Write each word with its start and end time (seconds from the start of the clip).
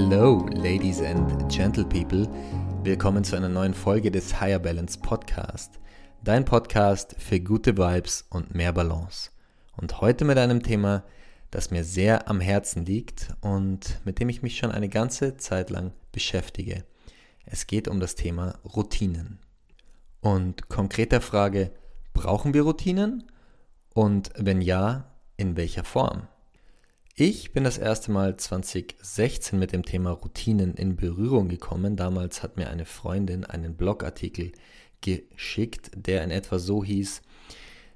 Hello, 0.00 0.46
Ladies 0.54 1.02
and 1.02 1.50
Gentle 1.50 1.84
People. 1.84 2.28
Willkommen 2.84 3.24
zu 3.24 3.34
einer 3.34 3.48
neuen 3.48 3.74
Folge 3.74 4.12
des 4.12 4.40
Higher 4.40 4.60
Balance 4.60 4.96
Podcast. 5.00 5.80
Dein 6.22 6.44
Podcast 6.44 7.16
für 7.18 7.40
gute 7.40 7.76
Vibes 7.76 8.24
und 8.30 8.54
mehr 8.54 8.72
Balance. 8.72 9.30
Und 9.76 10.00
heute 10.00 10.24
mit 10.24 10.38
einem 10.38 10.62
Thema, 10.62 11.02
das 11.50 11.72
mir 11.72 11.82
sehr 11.82 12.28
am 12.28 12.40
Herzen 12.40 12.86
liegt 12.86 13.34
und 13.40 13.98
mit 14.04 14.20
dem 14.20 14.28
ich 14.28 14.40
mich 14.40 14.56
schon 14.56 14.70
eine 14.70 14.88
ganze 14.88 15.36
Zeit 15.36 15.68
lang 15.68 15.92
beschäftige. 16.12 16.84
Es 17.44 17.66
geht 17.66 17.88
um 17.88 17.98
das 17.98 18.14
Thema 18.14 18.54
Routinen. 18.64 19.40
Und 20.20 20.68
konkreter 20.68 21.20
Frage, 21.20 21.72
brauchen 22.14 22.54
wir 22.54 22.62
Routinen? 22.62 23.24
Und 23.94 24.30
wenn 24.36 24.62
ja, 24.62 25.10
in 25.36 25.56
welcher 25.56 25.82
Form? 25.82 26.28
Ich 27.20 27.50
bin 27.50 27.64
das 27.64 27.78
erste 27.78 28.12
Mal 28.12 28.36
2016 28.36 29.58
mit 29.58 29.72
dem 29.72 29.84
Thema 29.84 30.12
Routinen 30.12 30.74
in 30.74 30.94
Berührung 30.94 31.48
gekommen. 31.48 31.96
Damals 31.96 32.44
hat 32.44 32.56
mir 32.56 32.70
eine 32.70 32.84
Freundin 32.84 33.44
einen 33.44 33.74
Blogartikel 33.74 34.52
geschickt, 35.00 35.90
der 35.96 36.22
in 36.22 36.30
etwa 36.30 36.60
so 36.60 36.84
hieß, 36.84 37.22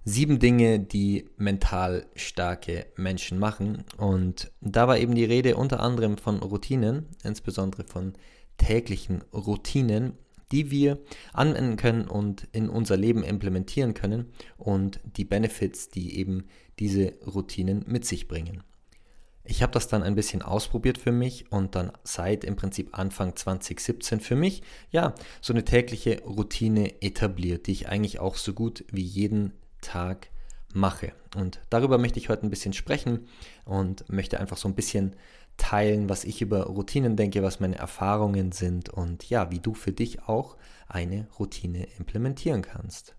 sieben 0.04 0.40
Dinge, 0.40 0.80
die 0.80 1.28
mental 1.36 2.06
starke 2.16 2.86
Menschen 2.96 3.38
machen. 3.38 3.84
Und 3.96 4.50
da 4.60 4.88
war 4.88 4.98
eben 4.98 5.14
die 5.14 5.24
Rede 5.24 5.54
unter 5.54 5.78
anderem 5.78 6.18
von 6.18 6.38
Routinen, 6.38 7.06
insbesondere 7.22 7.84
von 7.84 8.14
täglichen 8.58 9.22
Routinen, 9.32 10.14
die 10.50 10.72
wir 10.72 10.98
anwenden 11.32 11.76
können 11.76 12.08
und 12.08 12.48
in 12.50 12.68
unser 12.68 12.96
Leben 12.96 13.22
implementieren 13.22 13.94
können 13.94 14.32
und 14.58 14.98
die 15.04 15.24
Benefits, 15.24 15.90
die 15.90 16.18
eben 16.18 16.48
diese 16.80 17.12
Routinen 17.24 17.84
mit 17.86 18.04
sich 18.04 18.26
bringen. 18.26 18.64
Ich 19.44 19.62
habe 19.62 19.72
das 19.72 19.88
dann 19.88 20.02
ein 20.02 20.14
bisschen 20.14 20.42
ausprobiert 20.42 20.98
für 20.98 21.10
mich 21.10 21.50
und 21.50 21.74
dann 21.74 21.92
seit 22.04 22.44
im 22.44 22.54
Prinzip 22.54 22.96
Anfang 22.96 23.34
2017 23.34 24.20
für 24.20 24.36
mich, 24.36 24.62
ja, 24.90 25.14
so 25.40 25.52
eine 25.52 25.64
tägliche 25.64 26.22
Routine 26.22 27.02
etabliert, 27.02 27.66
die 27.66 27.72
ich 27.72 27.88
eigentlich 27.88 28.20
auch 28.20 28.36
so 28.36 28.52
gut 28.52 28.84
wie 28.92 29.02
jeden 29.02 29.52
Tag 29.80 30.28
mache. 30.72 31.12
Und 31.36 31.60
darüber 31.70 31.98
möchte 31.98 32.20
ich 32.20 32.28
heute 32.28 32.46
ein 32.46 32.50
bisschen 32.50 32.72
sprechen 32.72 33.26
und 33.64 34.08
möchte 34.08 34.38
einfach 34.38 34.56
so 34.56 34.68
ein 34.68 34.74
bisschen 34.74 35.16
teilen, 35.56 36.08
was 36.08 36.24
ich 36.24 36.40
über 36.40 36.64
Routinen 36.64 37.16
denke, 37.16 37.42
was 37.42 37.60
meine 37.60 37.76
Erfahrungen 37.76 38.52
sind 38.52 38.88
und 38.88 39.28
ja, 39.28 39.50
wie 39.50 39.58
du 39.58 39.74
für 39.74 39.92
dich 39.92 40.22
auch 40.28 40.56
eine 40.88 41.26
Routine 41.38 41.88
implementieren 41.98 42.62
kannst. 42.62 43.16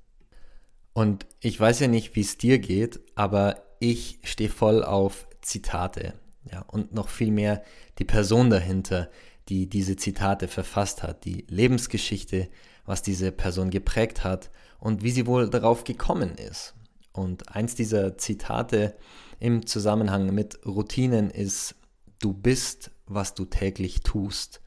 Und 0.94 1.26
ich 1.40 1.60
weiß 1.60 1.80
ja 1.82 1.88
nicht, 1.88 2.16
wie 2.16 2.22
es 2.22 2.38
dir 2.38 2.60
geht, 2.60 3.00
aber 3.16 3.64
ich 3.80 4.20
stehe 4.24 4.50
voll 4.50 4.84
auf 4.84 5.28
Zitate. 5.44 6.14
Ja, 6.52 6.62
und 6.68 6.94
noch 6.94 7.08
viel 7.08 7.32
mehr 7.32 7.64
die 8.00 8.06
Person 8.06 8.50
dahinter, 8.50 9.10
die 9.50 9.70
diese 9.70 9.96
Zitate 9.96 10.48
verfasst 10.48 11.04
hat, 11.04 11.26
die 11.26 11.46
Lebensgeschichte, 11.50 12.50
was 12.86 13.02
diese 13.02 13.32
Person 13.32 13.70
geprägt 13.70 14.24
hat 14.24 14.50
und 14.80 15.04
wie 15.04 15.12
sie 15.12 15.26
wohl 15.28 15.50
darauf 15.50 15.84
gekommen 15.84 16.36
ist. 16.36 16.74
Und 17.14 17.56
eins 17.56 17.76
dieser 17.76 18.18
Zitate 18.18 18.96
im 19.40 19.66
Zusammenhang 19.66 20.34
mit 20.34 20.66
Routinen 20.66 21.30
ist, 21.30 21.76
du 22.20 22.34
bist, 22.34 22.92
was 23.06 23.34
du 23.34 23.46
täglich 23.46 24.02
tust. 24.02 24.62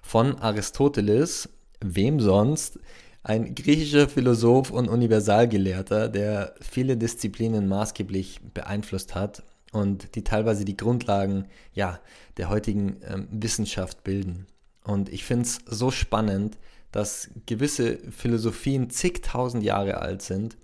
Von 0.00 0.36
Aristoteles, 0.36 1.48
wem 1.80 2.20
sonst, 2.20 2.78
ein 3.22 3.54
griechischer 3.54 4.08
Philosoph 4.08 4.70
und 4.70 4.88
Universalgelehrter, 4.88 6.08
der 6.08 6.54
viele 6.60 6.96
Disziplinen 6.96 7.68
maßgeblich 7.68 8.40
beeinflusst 8.54 9.14
hat 9.14 9.42
und 9.72 10.14
die 10.14 10.24
teilweise 10.24 10.64
die 10.64 10.76
Grundlagen 10.76 11.46
ja, 11.72 12.00
der 12.36 12.48
heutigen 12.48 13.00
ähm, 13.06 13.28
Wissenschaft 13.30 14.04
bilden. 14.04 14.46
Und 14.84 15.08
ich 15.10 15.24
finde 15.24 15.44
es 15.44 15.60
so 15.66 15.90
spannend, 15.90 16.58
dass 16.92 17.30
gewisse 17.46 17.98
Philosophien 18.10 18.90
zigtausend 18.90 19.62
Jahre 19.62 19.98
alt 19.98 20.22
sind 20.22 20.56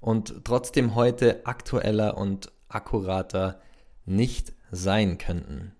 und 0.00 0.44
trotzdem 0.44 0.94
heute 0.94 1.44
aktueller 1.46 2.16
und 2.16 2.52
akkurater 2.68 3.60
nicht 4.04 4.52
sein 4.70 5.18
könnten. 5.18 5.72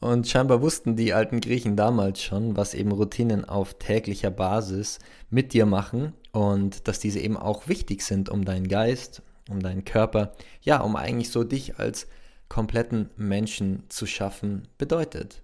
Und 0.00 0.28
scheinbar 0.28 0.60
wussten 0.60 0.96
die 0.96 1.14
alten 1.14 1.40
Griechen 1.40 1.76
damals 1.76 2.20
schon, 2.22 2.56
was 2.56 2.74
eben 2.74 2.92
Routinen 2.92 3.46
auf 3.46 3.78
täglicher 3.78 4.30
Basis 4.30 4.98
mit 5.30 5.54
dir 5.54 5.64
machen 5.64 6.12
und 6.32 6.88
dass 6.88 6.98
diese 6.98 7.20
eben 7.20 7.38
auch 7.38 7.68
wichtig 7.68 8.02
sind, 8.02 8.28
um 8.28 8.44
deinen 8.44 8.68
Geist, 8.68 9.22
um 9.48 9.60
deinen 9.60 9.84
Körper, 9.84 10.32
ja, 10.62 10.80
um 10.80 10.96
eigentlich 10.96 11.30
so 11.30 11.44
dich 11.44 11.78
als 11.78 12.06
kompletten 12.48 13.10
Menschen 13.16 13.84
zu 13.88 14.06
schaffen 14.06 14.68
bedeutet. 14.78 15.42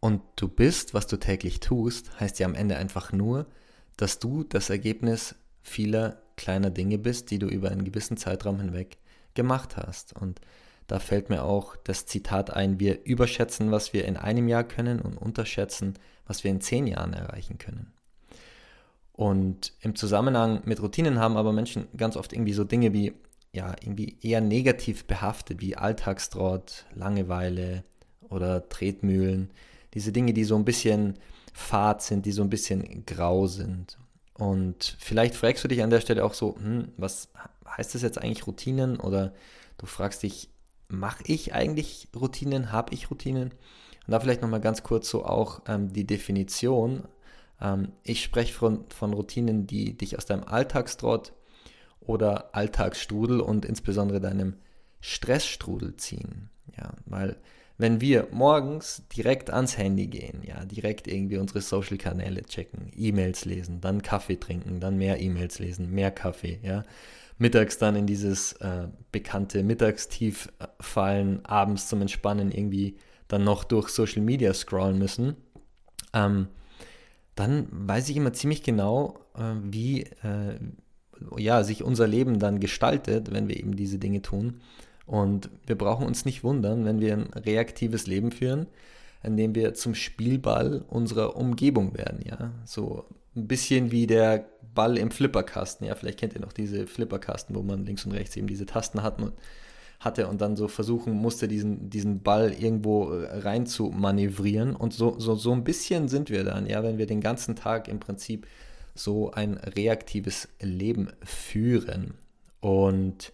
Und 0.00 0.22
du 0.36 0.48
bist, 0.48 0.94
was 0.94 1.06
du 1.06 1.16
täglich 1.16 1.60
tust, 1.60 2.20
heißt 2.20 2.38
ja 2.38 2.46
am 2.46 2.54
Ende 2.54 2.76
einfach 2.76 3.12
nur, 3.12 3.46
dass 3.96 4.18
du 4.18 4.44
das 4.44 4.70
Ergebnis 4.70 5.34
vieler 5.62 6.22
kleiner 6.36 6.70
Dinge 6.70 6.98
bist, 6.98 7.30
die 7.30 7.38
du 7.38 7.46
über 7.46 7.70
einen 7.70 7.84
gewissen 7.84 8.16
Zeitraum 8.16 8.60
hinweg 8.60 8.98
gemacht 9.34 9.76
hast. 9.76 10.12
Und 10.12 10.40
da 10.86 10.98
fällt 10.98 11.30
mir 11.30 11.42
auch 11.42 11.76
das 11.76 12.06
Zitat 12.06 12.50
ein, 12.50 12.78
wir 12.78 13.04
überschätzen, 13.04 13.72
was 13.72 13.92
wir 13.92 14.04
in 14.04 14.16
einem 14.16 14.48
Jahr 14.48 14.64
können 14.64 15.00
und 15.00 15.16
unterschätzen, 15.16 15.94
was 16.26 16.44
wir 16.44 16.50
in 16.50 16.60
zehn 16.60 16.86
Jahren 16.86 17.12
erreichen 17.12 17.58
können. 17.58 17.92
Und 19.16 19.72
im 19.80 19.96
Zusammenhang 19.96 20.60
mit 20.64 20.82
Routinen 20.82 21.18
haben 21.18 21.36
aber 21.36 21.52
Menschen 21.52 21.88
ganz 21.96 22.16
oft 22.16 22.32
irgendwie 22.32 22.52
so 22.52 22.64
Dinge 22.64 22.92
wie, 22.92 23.14
ja, 23.52 23.74
irgendwie 23.80 24.18
eher 24.20 24.42
negativ 24.42 25.06
behaftet, 25.06 25.60
wie 25.60 25.76
Alltagstrott, 25.76 26.84
Langeweile 26.94 27.82
oder 28.28 28.68
Tretmühlen. 28.68 29.50
Diese 29.94 30.12
Dinge, 30.12 30.34
die 30.34 30.44
so 30.44 30.56
ein 30.56 30.66
bisschen 30.66 31.14
fad 31.54 32.02
sind, 32.02 32.26
die 32.26 32.32
so 32.32 32.42
ein 32.42 32.50
bisschen 32.50 33.06
grau 33.06 33.46
sind. 33.46 33.98
Und 34.34 34.96
vielleicht 34.98 35.34
fragst 35.34 35.64
du 35.64 35.68
dich 35.68 35.82
an 35.82 35.88
der 35.88 36.02
Stelle 36.02 36.22
auch 36.22 36.34
so, 36.34 36.56
hm, 36.56 36.88
was 36.98 37.28
heißt 37.66 37.94
das 37.94 38.02
jetzt 38.02 38.18
eigentlich 38.18 38.46
Routinen? 38.46 39.00
Oder 39.00 39.32
du 39.78 39.86
fragst 39.86 40.22
dich, 40.22 40.50
mache 40.88 41.24
ich 41.26 41.54
eigentlich 41.54 42.08
Routinen? 42.14 42.72
Habe 42.72 42.92
ich 42.92 43.10
Routinen? 43.10 43.52
Und 44.06 44.12
da 44.12 44.20
vielleicht 44.20 44.42
nochmal 44.42 44.60
ganz 44.60 44.82
kurz 44.82 45.08
so 45.08 45.24
auch 45.24 45.62
ähm, 45.66 45.92
die 45.92 46.06
Definition. 46.06 47.04
Ähm, 47.60 47.92
ich 48.02 48.22
spreche 48.22 48.52
von, 48.52 48.84
von 48.88 49.12
Routinen, 49.12 49.66
die 49.66 49.96
dich 49.96 50.16
aus 50.16 50.26
deinem 50.26 50.44
Alltagstrott 50.44 51.32
oder 52.00 52.54
Alltagsstrudel 52.54 53.40
und 53.40 53.64
insbesondere 53.64 54.20
deinem 54.20 54.54
Stressstrudel 55.00 55.96
ziehen. 55.96 56.50
Ja, 56.76 56.92
weil 57.06 57.36
wenn 57.78 58.00
wir 58.00 58.28
morgens 58.30 59.02
direkt 59.14 59.50
ans 59.50 59.76
Handy 59.76 60.06
gehen, 60.06 60.42
ja, 60.42 60.64
direkt 60.64 61.06
irgendwie 61.06 61.36
unsere 61.36 61.60
Social 61.60 61.98
Kanäle 61.98 62.42
checken, 62.42 62.90
E-Mails 62.96 63.44
lesen, 63.44 63.80
dann 63.80 64.02
Kaffee 64.02 64.36
trinken, 64.36 64.80
dann 64.80 64.96
mehr 64.96 65.20
E-Mails 65.20 65.58
lesen, 65.58 65.90
mehr 65.90 66.10
Kaffee, 66.10 66.58
ja, 66.62 66.84
mittags 67.38 67.76
dann 67.76 67.96
in 67.96 68.06
dieses 68.06 68.54
äh, 68.54 68.88
bekannte 69.12 69.62
Mittagstief 69.62 70.48
äh, 70.58 70.66
fallen, 70.80 71.44
abends 71.44 71.88
zum 71.88 72.00
Entspannen 72.00 72.50
irgendwie 72.50 72.96
dann 73.28 73.44
noch 73.44 73.64
durch 73.64 73.88
Social 73.88 74.22
Media 74.22 74.54
scrollen 74.54 74.98
müssen, 74.98 75.36
ähm, 76.14 76.48
dann 77.36 77.68
weiß 77.70 78.08
ich 78.08 78.16
immer 78.16 78.32
ziemlich 78.32 78.62
genau, 78.62 79.20
äh, 79.36 79.54
wie, 79.62 80.02
äh, 80.02 80.58
ja, 81.38 81.62
sich 81.62 81.84
unser 81.84 82.06
Leben 82.06 82.38
dann 82.38 82.60
gestaltet, 82.60 83.32
wenn 83.32 83.48
wir 83.48 83.56
eben 83.58 83.76
diese 83.76 83.98
Dinge 83.98 84.22
tun. 84.22 84.60
Und 85.06 85.50
wir 85.66 85.78
brauchen 85.78 86.06
uns 86.06 86.24
nicht 86.24 86.42
wundern, 86.42 86.84
wenn 86.84 87.00
wir 87.00 87.14
ein 87.14 87.30
reaktives 87.34 88.06
Leben 88.06 88.32
führen, 88.32 88.66
in 89.22 89.36
dem 89.36 89.54
wir 89.54 89.74
zum 89.74 89.94
Spielball 89.94 90.84
unserer 90.88 91.36
Umgebung 91.36 91.96
werden, 91.96 92.24
ja. 92.26 92.50
So 92.64 93.04
ein 93.36 93.46
bisschen 93.46 93.92
wie 93.92 94.06
der 94.06 94.48
Ball 94.74 94.98
im 94.98 95.10
Flipperkasten, 95.10 95.86
ja. 95.86 95.94
Vielleicht 95.94 96.18
kennt 96.18 96.34
ihr 96.34 96.40
noch 96.40 96.52
diese 96.52 96.86
Flipperkasten, 96.86 97.54
wo 97.54 97.62
man 97.62 97.84
links 97.84 98.04
und 98.04 98.12
rechts 98.12 98.36
eben 98.36 98.46
diese 98.46 98.66
Tasten 98.66 99.02
hat 99.02 99.20
und 99.20 99.32
hatte 100.00 100.28
und 100.28 100.40
dann 100.40 100.56
so 100.56 100.68
versuchen 100.68 101.14
musste, 101.14 101.48
diesen, 101.48 101.90
diesen 101.90 102.22
Ball 102.22 102.52
irgendwo 102.52 103.12
äh, 103.12 103.38
rein 103.38 103.66
zu 103.66 103.86
manövrieren. 103.86 104.76
Und 104.76 104.92
so, 104.92 105.18
so, 105.18 105.34
so 105.34 105.52
ein 105.52 105.64
bisschen 105.64 106.08
sind 106.08 106.30
wir 106.30 106.44
dann, 106.44 106.66
ja, 106.66 106.82
wenn 106.82 106.98
wir 106.98 107.06
den 107.06 107.20
ganzen 107.20 107.56
Tag 107.56 107.88
im 107.88 108.00
Prinzip 108.00 108.46
so 108.94 109.30
ein 109.32 109.54
reaktives 109.54 110.48
Leben 110.60 111.08
führen. 111.22 112.14
Und 112.60 113.32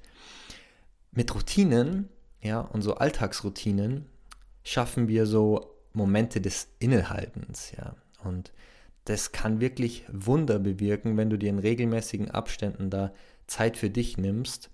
mit 1.13 1.35
Routinen, 1.35 2.09
ja, 2.41 2.61
und 2.61 2.83
so 2.83 2.95
Alltagsroutinen 2.95 4.07
schaffen 4.65 5.09
wir 5.09 5.27
so 5.27 5.75
Momente 5.93 6.41
des 6.41 6.69
Innehaltens, 6.79 7.73
ja. 7.77 7.95
Und 8.25 8.53
das 9.05 9.33
kann 9.33 9.61
wirklich 9.61 10.05
Wunder 10.13 10.61
bewirken, 10.61 11.17
wenn 11.17 11.29
du 11.29 11.37
dir 11.37 11.51
in 11.51 11.59
regelmäßigen 11.59 12.31
Abständen 12.31 12.89
da 12.89 13.13
Zeit 13.49 13.77
für 13.77 13.91
dich 13.91 14.17
nimmst 14.17 14.71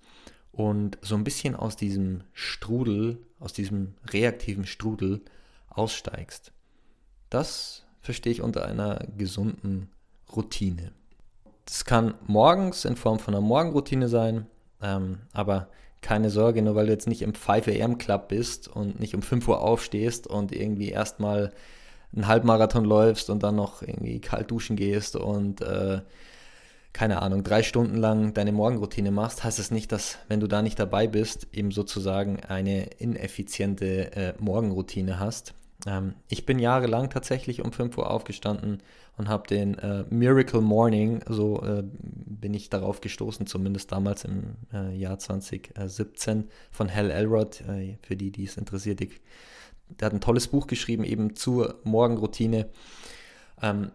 und 0.53 0.99
so 1.03 1.15
ein 1.15 1.25
bisschen 1.25 1.55
aus 1.55 1.77
diesem 1.77 2.23
Strudel, 2.33 3.19
aus 3.39 3.53
diesem 3.53 3.95
reaktiven 4.11 4.67
Strudel 4.67 5.21
aussteigst. 5.69 6.53
Das 7.31 7.85
verstehe 8.01 8.33
ich 8.33 8.43
unter 8.43 8.65
einer 8.65 9.07
gesunden 9.17 9.91
Routine. 10.35 10.93
Das 11.65 11.85
kann 11.85 12.15
morgens 12.27 12.85
in 12.85 12.97
Form 12.97 13.19
von 13.19 13.35
einer 13.35 13.43
Morgenroutine 13.43 14.09
sein, 14.09 14.47
ähm, 14.81 15.19
aber 15.33 15.69
keine 16.01 16.31
Sorge, 16.31 16.63
nur 16.63 16.75
weil 16.75 16.87
du 16.87 16.93
jetzt 16.93 17.09
nicht 17.09 17.23
im 17.23 17.35
5 17.35 17.69
AM 17.69 17.99
Club 17.99 18.29
bist 18.29 18.69
und 18.69 19.01
nicht 19.01 19.15
um 19.15 19.23
5 19.23 19.47
Uhr 19.49 19.61
aufstehst 19.61 20.27
und 20.27 20.53
irgendwie 20.53 20.91
erstmal 20.91 21.53
einen 22.15 22.27
Halbmarathon 22.27 22.85
läufst 22.85 23.31
und 23.31 23.43
dann 23.43 23.57
noch 23.57 23.83
irgendwie 23.83 24.21
kalt 24.21 24.51
duschen 24.51 24.77
gehst 24.77 25.17
und 25.17 25.61
äh, 25.61 26.01
keine 26.93 27.23
Ahnung, 27.23 27.45
drei 27.45 27.63
Stunden 27.63 27.97
lang 27.97 28.35
deine 28.35 28.53
Morgenroutine 28.53 29.11
machst, 29.11 29.45
heißt 29.45 29.59
es 29.59 29.67
das 29.67 29.71
nicht, 29.71 29.93
dass, 29.93 30.19
wenn 30.29 30.41
du 30.41 30.47
da 30.47 30.63
nicht 30.63 30.79
dabei 30.79 31.07
bist, 31.07 31.47
eben 31.53 31.71
sozusagen 31.71 32.41
eine 32.41 32.85
ineffiziente 32.99 34.13
äh, 34.17 34.35
Morgenroutine 34.39 35.19
hast. 35.19 35.55
Ähm, 35.87 36.15
ich 36.29 36.47
bin 36.47 36.59
jahrelang 36.59 37.11
tatsächlich 37.11 37.65
um 37.65 37.73
5 37.73 37.97
Uhr 37.99 38.11
aufgestanden 38.11 38.83
und 39.17 39.29
habe 39.29 39.47
den 39.49 39.77
äh, 39.79 40.05
Miracle 40.11 40.61
Morning, 40.61 41.21
so 41.29 41.63
äh, 41.63 41.83
bin 41.85 42.55
ich 42.55 42.71
darauf 42.71 43.01
gestoßen, 43.01 43.47
zumindest 43.47 43.93
damals 43.93 44.25
im 44.25 44.57
äh, 44.73 44.97
Jahr 44.97 45.19
2017 45.19 46.49
von 46.71 46.95
Hal 46.95 47.11
Elrod, 47.11 47.61
äh, 47.63 47.99
für 48.03 48.17
die, 48.17 48.31
die 48.31 48.45
es 48.45 48.57
interessiert. 48.57 49.01
Ich, 49.01 49.21
der 49.89 50.07
hat 50.07 50.15
ein 50.15 50.21
tolles 50.21 50.49
Buch 50.49 50.67
geschrieben, 50.67 51.05
eben 51.05 51.35
zur 51.35 51.81
Morgenroutine. 51.85 52.69
Ähm, 53.61 53.91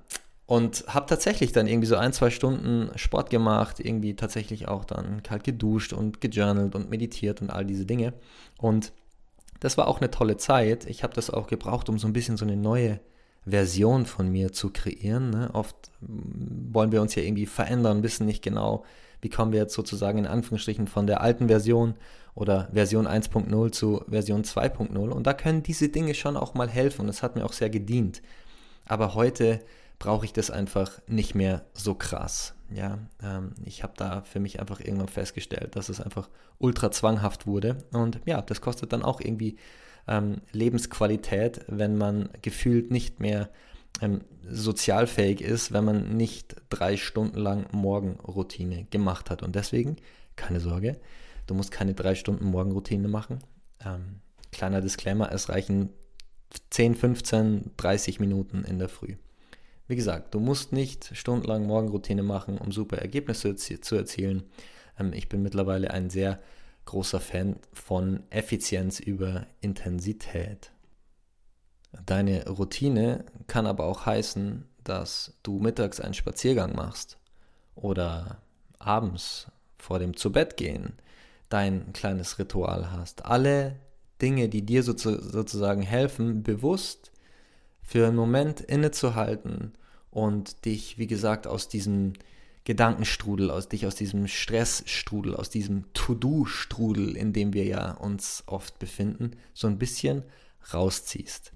und 0.53 0.85
habe 0.87 1.07
tatsächlich 1.07 1.51
dann 1.51 1.65
irgendwie 1.65 1.87
so 1.87 1.95
ein, 1.95 2.13
zwei 2.13 2.29
Stunden 2.29 2.91
Sport 2.95 3.31
gemacht, 3.31 3.79
irgendwie 3.79 4.15
tatsächlich 4.15 4.67
auch 4.67 4.85
dann 4.85 5.23
kalt 5.23 5.43
geduscht 5.43 5.93
und 5.93 6.21
gejournalt 6.21 6.75
und 6.75 6.91
meditiert 6.91 7.41
und 7.41 7.49
all 7.49 7.65
diese 7.65 7.87
Dinge. 7.87 8.13
Und 8.59 8.93
das 9.61 9.79
war 9.79 9.87
auch 9.87 9.99
eine 9.99 10.11
tolle 10.11 10.37
Zeit. 10.37 10.85
Ich 10.85 11.01
habe 11.01 11.15
das 11.15 11.31
auch 11.31 11.47
gebraucht, 11.47 11.89
um 11.89 11.97
so 11.97 12.05
ein 12.05 12.13
bisschen 12.13 12.37
so 12.37 12.45
eine 12.45 12.55
neue 12.55 12.99
Version 13.47 14.05
von 14.05 14.31
mir 14.31 14.51
zu 14.51 14.69
kreieren. 14.69 15.31
Ne? 15.31 15.49
Oft 15.53 15.75
wollen 16.01 16.91
wir 16.91 17.01
uns 17.01 17.15
ja 17.15 17.23
irgendwie 17.23 17.47
verändern, 17.47 18.03
wissen 18.03 18.27
nicht 18.27 18.43
genau, 18.43 18.85
wie 19.21 19.29
kommen 19.29 19.53
wir 19.53 19.59
jetzt 19.59 19.73
sozusagen 19.73 20.19
in 20.19 20.27
Anführungsstrichen 20.27 20.85
von 20.85 21.07
der 21.07 21.21
alten 21.21 21.47
Version 21.47 21.95
oder 22.35 22.69
Version 22.71 23.07
1.0 23.07 23.71
zu 23.71 24.03
Version 24.07 24.43
2.0. 24.43 24.97
Und 24.97 25.25
da 25.25 25.33
können 25.33 25.63
diese 25.63 25.89
Dinge 25.89 26.13
schon 26.13 26.37
auch 26.37 26.53
mal 26.53 26.69
helfen 26.69 27.01
und 27.01 27.07
das 27.07 27.23
hat 27.23 27.35
mir 27.35 27.43
auch 27.43 27.53
sehr 27.53 27.71
gedient. 27.71 28.21
Aber 28.85 29.15
heute 29.15 29.59
brauche 30.03 30.25
ich 30.25 30.33
das 30.33 30.51
einfach 30.51 30.99
nicht 31.07 31.33
mehr 31.33 31.63
so 31.73 31.95
krass. 31.95 32.55
Ja, 32.75 32.99
ähm, 33.23 33.53
ich 33.63 33.83
habe 33.83 33.93
da 33.95 34.21
für 34.23 34.41
mich 34.41 34.59
einfach 34.59 34.81
irgendwann 34.81 35.07
festgestellt, 35.07 35.77
dass 35.77 35.87
es 35.87 36.01
einfach 36.01 36.29
ultra 36.57 36.91
zwanghaft 36.91 37.47
wurde. 37.47 37.77
Und 37.93 38.19
ja, 38.25 38.41
das 38.41 38.59
kostet 38.59 38.91
dann 38.91 39.01
auch 39.01 39.21
irgendwie 39.21 39.55
ähm, 40.05 40.41
Lebensqualität, 40.51 41.61
wenn 41.69 41.97
man 41.97 42.27
gefühlt 42.41 42.91
nicht 42.91 43.21
mehr 43.21 43.49
ähm, 44.01 44.25
sozialfähig 44.45 45.39
ist, 45.39 45.71
wenn 45.71 45.85
man 45.85 46.17
nicht 46.17 46.57
drei 46.67 46.97
Stunden 46.97 47.39
lang 47.39 47.67
Morgenroutine 47.71 48.83
gemacht 48.89 49.29
hat. 49.29 49.41
Und 49.41 49.55
deswegen, 49.55 49.95
keine 50.35 50.59
Sorge, 50.59 50.99
du 51.47 51.53
musst 51.53 51.71
keine 51.71 51.93
drei 51.93 52.15
Stunden 52.15 52.43
Morgenroutine 52.43 53.07
machen. 53.07 53.39
Ähm, 53.85 54.19
kleiner 54.51 54.81
Disclaimer, 54.81 55.31
es 55.31 55.47
reichen 55.47 55.91
10, 56.71 56.95
15, 56.95 57.71
30 57.77 58.19
Minuten 58.19 58.65
in 58.65 58.79
der 58.79 58.89
Früh. 58.89 59.15
Wie 59.93 59.95
gesagt, 59.95 60.33
du 60.33 60.39
musst 60.39 60.73
nicht 60.73 61.15
stundenlang 61.15 61.67
Morgenroutine 61.67 62.23
machen, 62.23 62.57
um 62.57 62.71
super 62.71 62.97
Ergebnisse 62.97 63.55
zu 63.55 63.95
erzielen. 63.95 64.41
Ähm, 64.97 65.13
ich 65.13 65.29
bin 65.29 65.43
mittlerweile 65.43 65.91
ein 65.91 66.09
sehr 66.09 66.39
großer 66.85 67.19
Fan 67.19 67.57
von 67.73 68.23
Effizienz 68.31 68.99
über 68.99 69.45
Intensität. 69.61 70.71
Deine 72.07 72.49
Routine 72.49 73.23
kann 73.45 73.67
aber 73.67 73.85
auch 73.85 74.07
heißen, 74.07 74.67
dass 74.83 75.37
du 75.43 75.59
mittags 75.59 75.99
einen 75.99 76.15
Spaziergang 76.15 76.75
machst 76.75 77.19
oder 77.75 78.41
abends 78.79 79.51
vor 79.77 79.99
dem 79.99 80.17
Zubettgehen 80.17 80.93
dein 81.49 81.93
kleines 81.93 82.39
Ritual 82.39 82.91
hast. 82.91 83.25
Alle 83.25 83.75
Dinge, 84.23 84.49
die 84.49 84.65
dir 84.65 84.81
sozusagen 84.81 85.83
helfen, 85.83 86.41
bewusst 86.41 87.11
für 87.83 88.07
einen 88.07 88.15
Moment 88.15 88.59
innezuhalten 88.59 89.73
und 90.13 90.65
dich, 90.65 90.99
wie 90.99 91.07
gesagt, 91.07 91.47
aus 91.47 91.67
diesem 91.67 92.13
Gedankenstrudel, 92.65 93.49
aus 93.49 93.67
dich 93.67 93.87
aus 93.87 93.95
diesem 93.95 94.27
Stressstrudel, 94.27 95.35
aus 95.35 95.49
diesem 95.49 95.91
To-Do-Strudel, 95.93 97.17
in 97.17 97.33
dem 97.33 97.53
wir 97.53 97.65
ja 97.65 97.91
uns 97.91 98.43
oft 98.45 98.79
befinden, 98.79 99.31
so 99.53 99.67
ein 99.67 99.79
bisschen 99.79 100.23
rausziehst. 100.71 101.51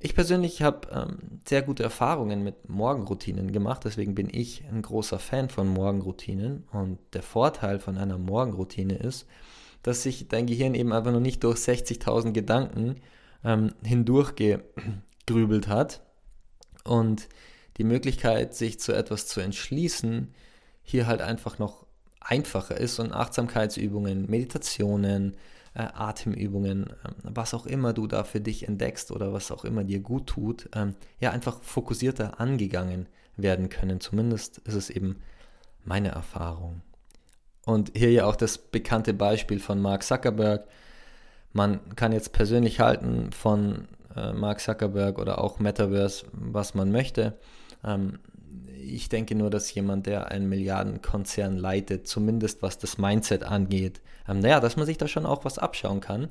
Ich 0.00 0.14
persönlich 0.14 0.62
habe 0.62 0.88
ähm, 0.90 1.40
sehr 1.46 1.62
gute 1.62 1.82
Erfahrungen 1.82 2.42
mit 2.42 2.68
Morgenroutinen 2.68 3.52
gemacht, 3.52 3.82
deswegen 3.84 4.14
bin 4.14 4.28
ich 4.30 4.64
ein 4.64 4.82
großer 4.82 5.18
Fan 5.18 5.48
von 5.48 5.68
Morgenroutinen. 5.68 6.64
Und 6.72 6.98
der 7.12 7.22
Vorteil 7.22 7.78
von 7.78 7.96
einer 7.96 8.18
Morgenroutine 8.18 8.96
ist, 8.96 9.26
dass 9.82 10.02
sich 10.02 10.28
dein 10.28 10.46
Gehirn 10.46 10.74
eben 10.74 10.92
einfach 10.92 11.12
noch 11.12 11.20
nicht 11.20 11.44
durch 11.44 11.58
60.000 11.58 12.32
Gedanken 12.32 12.96
ähm, 13.44 13.74
hindurchgegrübelt 13.82 15.68
hat 15.68 16.02
und 16.84 17.28
die 17.76 17.84
Möglichkeit, 17.84 18.54
sich 18.54 18.78
zu 18.78 18.92
etwas 18.92 19.26
zu 19.26 19.40
entschließen, 19.40 20.32
hier 20.82 21.06
halt 21.06 21.22
einfach 21.22 21.58
noch 21.58 21.86
einfacher 22.20 22.76
ist 22.76 22.98
und 22.98 23.12
Achtsamkeitsübungen, 23.12 24.30
Meditationen, 24.30 25.36
äh, 25.74 25.88
Atemübungen, 25.92 26.86
äh, 26.88 26.94
was 27.22 27.54
auch 27.54 27.66
immer 27.66 27.92
du 27.92 28.06
da 28.06 28.24
für 28.24 28.40
dich 28.40 28.68
entdeckst 28.68 29.10
oder 29.10 29.32
was 29.32 29.50
auch 29.50 29.64
immer 29.64 29.84
dir 29.84 30.00
gut 30.00 30.26
tut, 30.26 30.68
ähm, 30.74 30.94
ja 31.20 31.30
einfach 31.30 31.62
fokussierter 31.62 32.40
angegangen 32.40 33.06
werden 33.36 33.68
können. 33.68 34.00
Zumindest 34.00 34.58
ist 34.58 34.74
es 34.74 34.90
eben 34.90 35.16
meine 35.84 36.10
Erfahrung. 36.10 36.82
Und 37.66 37.92
hier 37.96 38.12
ja 38.12 38.26
auch 38.26 38.36
das 38.36 38.58
bekannte 38.58 39.14
Beispiel 39.14 39.58
von 39.58 39.80
Mark 39.80 40.02
Zuckerberg. 40.02 40.66
Man 41.52 41.94
kann 41.96 42.12
jetzt 42.12 42.32
persönlich 42.32 42.80
halten 42.80 43.32
von 43.32 43.88
äh, 44.16 44.32
Mark 44.32 44.60
Zuckerberg 44.60 45.18
oder 45.18 45.42
auch 45.42 45.58
Metaverse, 45.58 46.26
was 46.32 46.74
man 46.74 46.90
möchte. 46.90 47.34
Ähm, 47.84 48.18
ich 48.80 49.08
denke 49.08 49.34
nur, 49.34 49.50
dass 49.50 49.72
jemand, 49.72 50.06
der 50.06 50.30
einen 50.30 50.48
Milliardenkonzern 50.48 51.56
leitet, 51.56 52.06
zumindest 52.06 52.62
was 52.62 52.78
das 52.78 52.98
Mindset 52.98 53.42
angeht, 53.42 54.00
ähm, 54.28 54.40
naja, 54.40 54.60
dass 54.60 54.76
man 54.76 54.86
sich 54.86 54.98
da 54.98 55.08
schon 55.08 55.26
auch 55.26 55.44
was 55.44 55.58
abschauen 55.58 56.00
kann. 56.00 56.28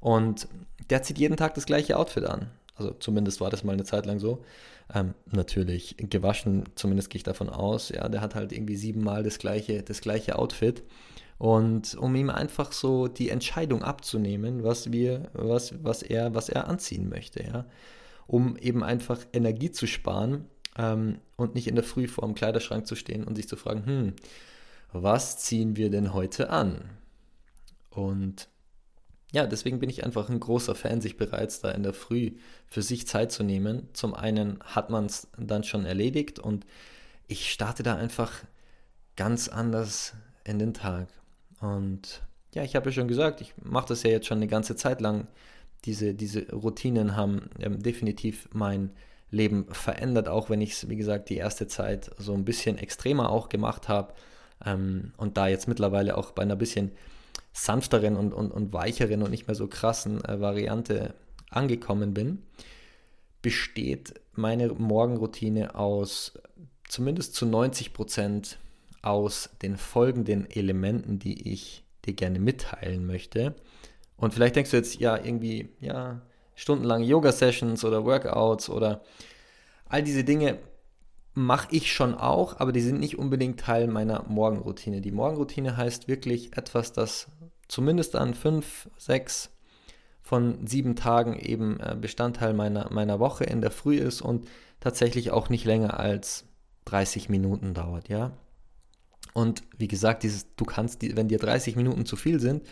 Und 0.00 0.48
der 0.90 1.02
zieht 1.02 1.18
jeden 1.18 1.36
Tag 1.36 1.54
das 1.54 1.66
gleiche 1.66 1.96
Outfit 1.96 2.24
an. 2.24 2.50
Also 2.74 2.92
zumindest 2.92 3.40
war 3.40 3.50
das 3.50 3.64
mal 3.64 3.72
eine 3.72 3.84
Zeit 3.84 4.06
lang 4.06 4.18
so. 4.18 4.44
Ähm, 4.92 5.14
natürlich 5.30 5.96
gewaschen, 5.98 6.64
zumindest 6.74 7.10
gehe 7.10 7.18
ich 7.18 7.22
davon 7.22 7.48
aus. 7.48 7.90
Ja, 7.90 8.08
der 8.08 8.20
hat 8.20 8.34
halt 8.34 8.52
irgendwie 8.52 8.76
siebenmal 8.76 9.22
das 9.22 9.38
gleiche, 9.38 9.82
das 9.82 10.00
gleiche 10.00 10.38
Outfit. 10.38 10.82
Und 11.42 11.96
um 11.96 12.14
ihm 12.14 12.30
einfach 12.30 12.70
so 12.70 13.08
die 13.08 13.28
Entscheidung 13.28 13.82
abzunehmen, 13.82 14.62
was 14.62 14.92
wir, 14.92 15.28
was, 15.32 15.74
was 15.82 16.04
er, 16.04 16.36
was 16.36 16.48
er 16.48 16.68
anziehen 16.68 17.08
möchte, 17.08 17.42
ja. 17.42 17.66
Um 18.28 18.56
eben 18.58 18.84
einfach 18.84 19.18
Energie 19.32 19.72
zu 19.72 19.88
sparen 19.88 20.44
ähm, 20.78 21.18
und 21.34 21.56
nicht 21.56 21.66
in 21.66 21.74
der 21.74 21.82
Früh 21.82 22.06
vor 22.06 22.26
dem 22.26 22.36
Kleiderschrank 22.36 22.86
zu 22.86 22.94
stehen 22.94 23.24
und 23.24 23.34
sich 23.34 23.48
zu 23.48 23.56
fragen, 23.56 23.84
hm, 23.84 24.12
was 24.92 25.38
ziehen 25.38 25.74
wir 25.74 25.90
denn 25.90 26.14
heute 26.14 26.48
an? 26.48 26.90
Und 27.90 28.48
ja, 29.32 29.44
deswegen 29.48 29.80
bin 29.80 29.90
ich 29.90 30.04
einfach 30.04 30.30
ein 30.30 30.38
großer 30.38 30.76
Fan, 30.76 31.00
sich 31.00 31.16
bereits 31.16 31.60
da 31.60 31.72
in 31.72 31.82
der 31.82 31.92
Früh 31.92 32.36
für 32.68 32.82
sich 32.82 33.08
Zeit 33.08 33.32
zu 33.32 33.42
nehmen. 33.42 33.88
Zum 33.94 34.14
einen 34.14 34.60
hat 34.62 34.90
man 34.90 35.06
es 35.06 35.26
dann 35.36 35.64
schon 35.64 35.86
erledigt 35.86 36.38
und 36.38 36.66
ich 37.26 37.50
starte 37.50 37.82
da 37.82 37.96
einfach 37.96 38.32
ganz 39.16 39.48
anders 39.48 40.14
in 40.44 40.60
den 40.60 40.72
Tag. 40.72 41.08
Und 41.62 42.22
ja, 42.54 42.64
ich 42.64 42.76
habe 42.76 42.90
ja 42.90 42.92
schon 42.92 43.08
gesagt, 43.08 43.40
ich 43.40 43.54
mache 43.62 43.88
das 43.88 44.02
ja 44.02 44.10
jetzt 44.10 44.26
schon 44.26 44.38
eine 44.38 44.48
ganze 44.48 44.76
Zeit 44.76 45.00
lang. 45.00 45.28
Diese, 45.84 46.14
diese 46.14 46.50
Routinen 46.52 47.16
haben 47.16 47.48
ähm, 47.58 47.82
definitiv 47.82 48.48
mein 48.52 48.90
Leben 49.30 49.66
verändert, 49.72 50.28
auch 50.28 50.50
wenn 50.50 50.60
ich 50.60 50.72
es, 50.72 50.88
wie 50.88 50.96
gesagt, 50.96 51.30
die 51.30 51.36
erste 51.36 51.66
Zeit 51.66 52.10
so 52.18 52.34
ein 52.34 52.44
bisschen 52.44 52.76
extremer 52.76 53.30
auch 53.30 53.48
gemacht 53.48 53.88
habe 53.88 54.12
ähm, 54.64 55.12
und 55.16 55.36
da 55.36 55.48
jetzt 55.48 55.68
mittlerweile 55.68 56.18
auch 56.18 56.32
bei 56.32 56.42
einer 56.42 56.56
bisschen 56.56 56.92
sanfteren 57.52 58.16
und, 58.16 58.34
und, 58.34 58.50
und 58.50 58.72
weicheren 58.72 59.22
und 59.22 59.30
nicht 59.30 59.46
mehr 59.46 59.54
so 59.54 59.68
krassen 59.68 60.22
äh, 60.24 60.40
Variante 60.40 61.14
angekommen 61.50 62.12
bin, 62.12 62.42
besteht 63.40 64.14
meine 64.34 64.68
Morgenroutine 64.68 65.74
aus 65.74 66.38
zumindest 66.88 67.34
zu 67.34 67.46
90 67.46 67.92
Prozent 67.92 68.58
aus 69.02 69.50
den 69.60 69.76
folgenden 69.76 70.50
Elementen, 70.50 71.18
die 71.18 71.52
ich 71.52 71.84
dir 72.04 72.14
gerne 72.14 72.38
mitteilen 72.38 73.06
möchte. 73.06 73.54
Und 74.16 74.34
vielleicht 74.34 74.56
denkst 74.56 74.70
du 74.70 74.76
jetzt, 74.76 75.00
ja, 75.00 75.16
irgendwie, 75.16 75.68
ja, 75.80 76.22
stundenlange 76.54 77.04
Yoga-Sessions 77.04 77.84
oder 77.84 78.04
Workouts 78.04 78.68
oder 78.68 79.02
all 79.88 80.02
diese 80.02 80.24
Dinge 80.24 80.58
mache 81.34 81.68
ich 81.70 81.92
schon 81.92 82.14
auch, 82.14 82.60
aber 82.60 82.72
die 82.72 82.80
sind 82.80 83.00
nicht 83.00 83.18
unbedingt 83.18 83.58
Teil 83.58 83.86
meiner 83.86 84.24
Morgenroutine. 84.28 85.00
Die 85.00 85.12
Morgenroutine 85.12 85.76
heißt 85.76 86.08
wirklich 86.08 86.56
etwas, 86.56 86.92
das 86.92 87.28
zumindest 87.68 88.16
an 88.16 88.34
fünf, 88.34 88.90
sechs 88.98 89.50
von 90.20 90.66
sieben 90.66 90.94
Tagen 90.94 91.38
eben 91.38 91.80
äh, 91.80 91.96
Bestandteil 91.98 92.52
meiner, 92.52 92.92
meiner 92.92 93.18
Woche 93.18 93.44
in 93.44 93.60
der 93.60 93.70
Früh 93.70 93.96
ist 93.96 94.22
und 94.22 94.46
tatsächlich 94.80 95.30
auch 95.30 95.48
nicht 95.48 95.64
länger 95.64 95.98
als 95.98 96.44
30 96.84 97.28
Minuten 97.28 97.74
dauert, 97.74 98.08
ja. 98.08 98.32
Und 99.34 99.62
wie 99.78 99.88
gesagt, 99.88 100.22
dieses, 100.22 100.54
du 100.56 100.64
kannst, 100.64 101.02
wenn 101.16 101.28
dir 101.28 101.38
30 101.38 101.76
Minuten 101.76 102.04
zu 102.06 102.16
viel 102.16 102.40
sind, 102.40 102.66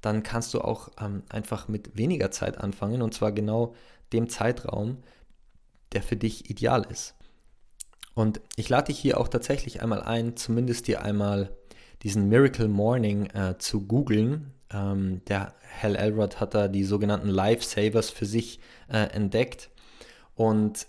dann 0.00 0.22
kannst 0.22 0.54
du 0.54 0.60
auch 0.60 0.90
ähm, 1.00 1.22
einfach 1.28 1.68
mit 1.68 1.96
weniger 1.96 2.30
Zeit 2.30 2.58
anfangen 2.58 3.02
und 3.02 3.14
zwar 3.14 3.32
genau 3.32 3.74
dem 4.12 4.28
Zeitraum, 4.28 4.98
der 5.92 6.02
für 6.02 6.16
dich 6.16 6.50
ideal 6.50 6.86
ist. 6.90 7.14
Und 8.14 8.40
ich 8.56 8.68
lade 8.68 8.86
dich 8.86 8.98
hier 8.98 9.18
auch 9.18 9.28
tatsächlich 9.28 9.82
einmal 9.82 10.02
ein, 10.02 10.36
zumindest 10.36 10.86
dir 10.86 11.02
einmal 11.02 11.50
diesen 12.02 12.28
Miracle 12.28 12.68
Morning 12.68 13.26
äh, 13.30 13.58
zu 13.58 13.86
googeln. 13.86 14.52
Ähm, 14.70 15.22
der 15.26 15.54
Hal 15.82 15.96
Elrod 15.96 16.38
hat 16.38 16.54
da 16.54 16.68
die 16.68 16.84
sogenannten 16.84 17.28
Lifesavers 17.28 18.10
für 18.10 18.26
sich 18.26 18.60
äh, 18.88 18.98
entdeckt. 18.98 19.70
Und 20.36 20.86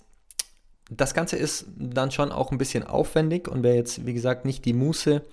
das 0.89 1.13
Ganze 1.13 1.35
ist 1.35 1.65
dann 1.77 2.11
schon 2.11 2.31
auch 2.31 2.51
ein 2.51 2.57
bisschen 2.57 2.83
aufwendig 2.83 3.47
und 3.47 3.63
wer 3.63 3.75
jetzt, 3.75 4.05
wie 4.05 4.13
gesagt, 4.13 4.45
nicht 4.45 4.65
die 4.65 4.73
Muße 4.73 5.23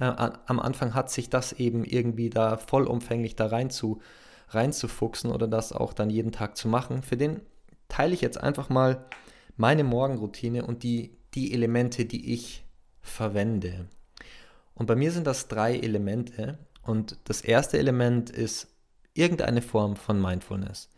äh, 0.00 0.04
am 0.04 0.60
Anfang 0.60 0.94
hat, 0.94 1.10
sich 1.10 1.28
das 1.28 1.52
eben 1.52 1.84
irgendwie 1.84 2.30
da 2.30 2.56
vollumfänglich 2.56 3.36
da 3.36 3.46
rein 3.46 3.70
zu, 3.70 4.00
reinzufuchsen 4.48 5.30
oder 5.30 5.48
das 5.48 5.72
auch 5.72 5.92
dann 5.92 6.10
jeden 6.10 6.32
Tag 6.32 6.56
zu 6.56 6.68
machen, 6.68 7.02
für 7.02 7.16
den 7.16 7.40
teile 7.88 8.14
ich 8.14 8.20
jetzt 8.20 8.38
einfach 8.38 8.68
mal 8.68 9.04
meine 9.56 9.84
Morgenroutine 9.84 10.64
und 10.64 10.82
die, 10.82 11.18
die 11.34 11.52
Elemente, 11.52 12.04
die 12.06 12.32
ich 12.32 12.64
verwende. 13.02 13.86
Und 14.74 14.86
bei 14.86 14.96
mir 14.96 15.12
sind 15.12 15.26
das 15.26 15.48
drei 15.48 15.76
Elemente. 15.76 16.58
Und 16.82 17.18
das 17.24 17.42
erste 17.42 17.78
Element 17.78 18.30
ist 18.30 18.68
irgendeine 19.14 19.62
Form 19.62 19.96
von 19.96 20.20
Mindfulness. 20.20 20.88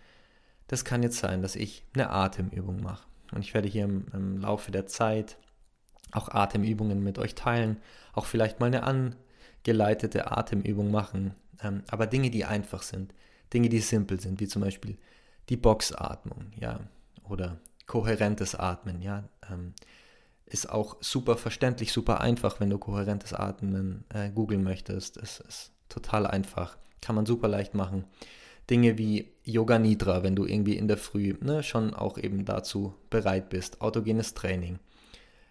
Das 0.68 0.85
kann 0.85 1.02
jetzt 1.02 1.18
sein, 1.18 1.42
dass 1.42 1.56
ich 1.56 1.85
eine 1.94 2.11
Atemübung 2.11 2.80
mache. 2.80 3.06
Und 3.33 3.43
ich 3.43 3.54
werde 3.54 3.69
hier 3.69 3.85
im, 3.85 4.07
im 4.12 4.38
Laufe 4.38 4.71
der 4.71 4.87
Zeit 4.87 5.37
auch 6.12 6.28
Atemübungen 6.28 7.02
mit 7.02 7.19
euch 7.19 7.35
teilen, 7.35 7.78
auch 8.12 8.26
vielleicht 8.26 8.61
mal 8.61 8.66
eine 8.66 8.85
angeleitete 8.85 10.31
Atemübung 10.31 10.90
machen. 10.90 11.35
Ähm, 11.62 11.83
aber 11.90 12.07
Dinge, 12.07 12.31
die 12.31 12.45
einfach 12.45 12.83
sind, 12.83 13.12
Dinge, 13.52 13.69
die 13.69 13.81
simpel 13.81 14.21
sind, 14.21 14.40
wie 14.40 14.49
zum 14.49 14.62
Beispiel 14.62 14.97
die 15.49 15.57
Boxatmung, 15.57 16.52
ja, 16.59 16.81
oder 17.28 17.59
kohärentes 17.87 18.54
Atmen, 18.54 19.02
ja. 19.02 19.25
Ähm, 19.50 19.75
ist 20.47 20.71
auch 20.71 20.97
super 21.00 21.37
verständlich, 21.37 21.93
super 21.93 22.21
einfach, 22.21 22.61
wenn 22.61 22.71
du 22.71 22.78
kohärentes 22.78 23.33
Atmen 23.33 24.04
äh, 24.11 24.31
googeln 24.31 24.62
möchtest. 24.62 25.16
Es 25.16 25.40
ist 25.40 25.73
total 25.88 26.26
einfach, 26.26 26.76
kann 27.00 27.16
man 27.16 27.26
super 27.26 27.49
leicht 27.49 27.75
machen. 27.75 28.04
Dinge 28.71 28.99
wie 28.99 29.33
Yoga 29.44 29.78
Nidra, 29.78 30.23
wenn 30.23 30.37
du 30.37 30.47
irgendwie 30.47 30.76
in 30.76 30.88
der 30.88 30.97
Früh 30.97 31.35
ne, 31.40 31.62
schon 31.62 31.92
auch 31.94 32.18
eben 32.18 32.44
dazu 32.44 32.94
bereit 33.11 33.50
bist, 33.50 33.80
autogenes 33.80 34.35
Training, 34.35 34.78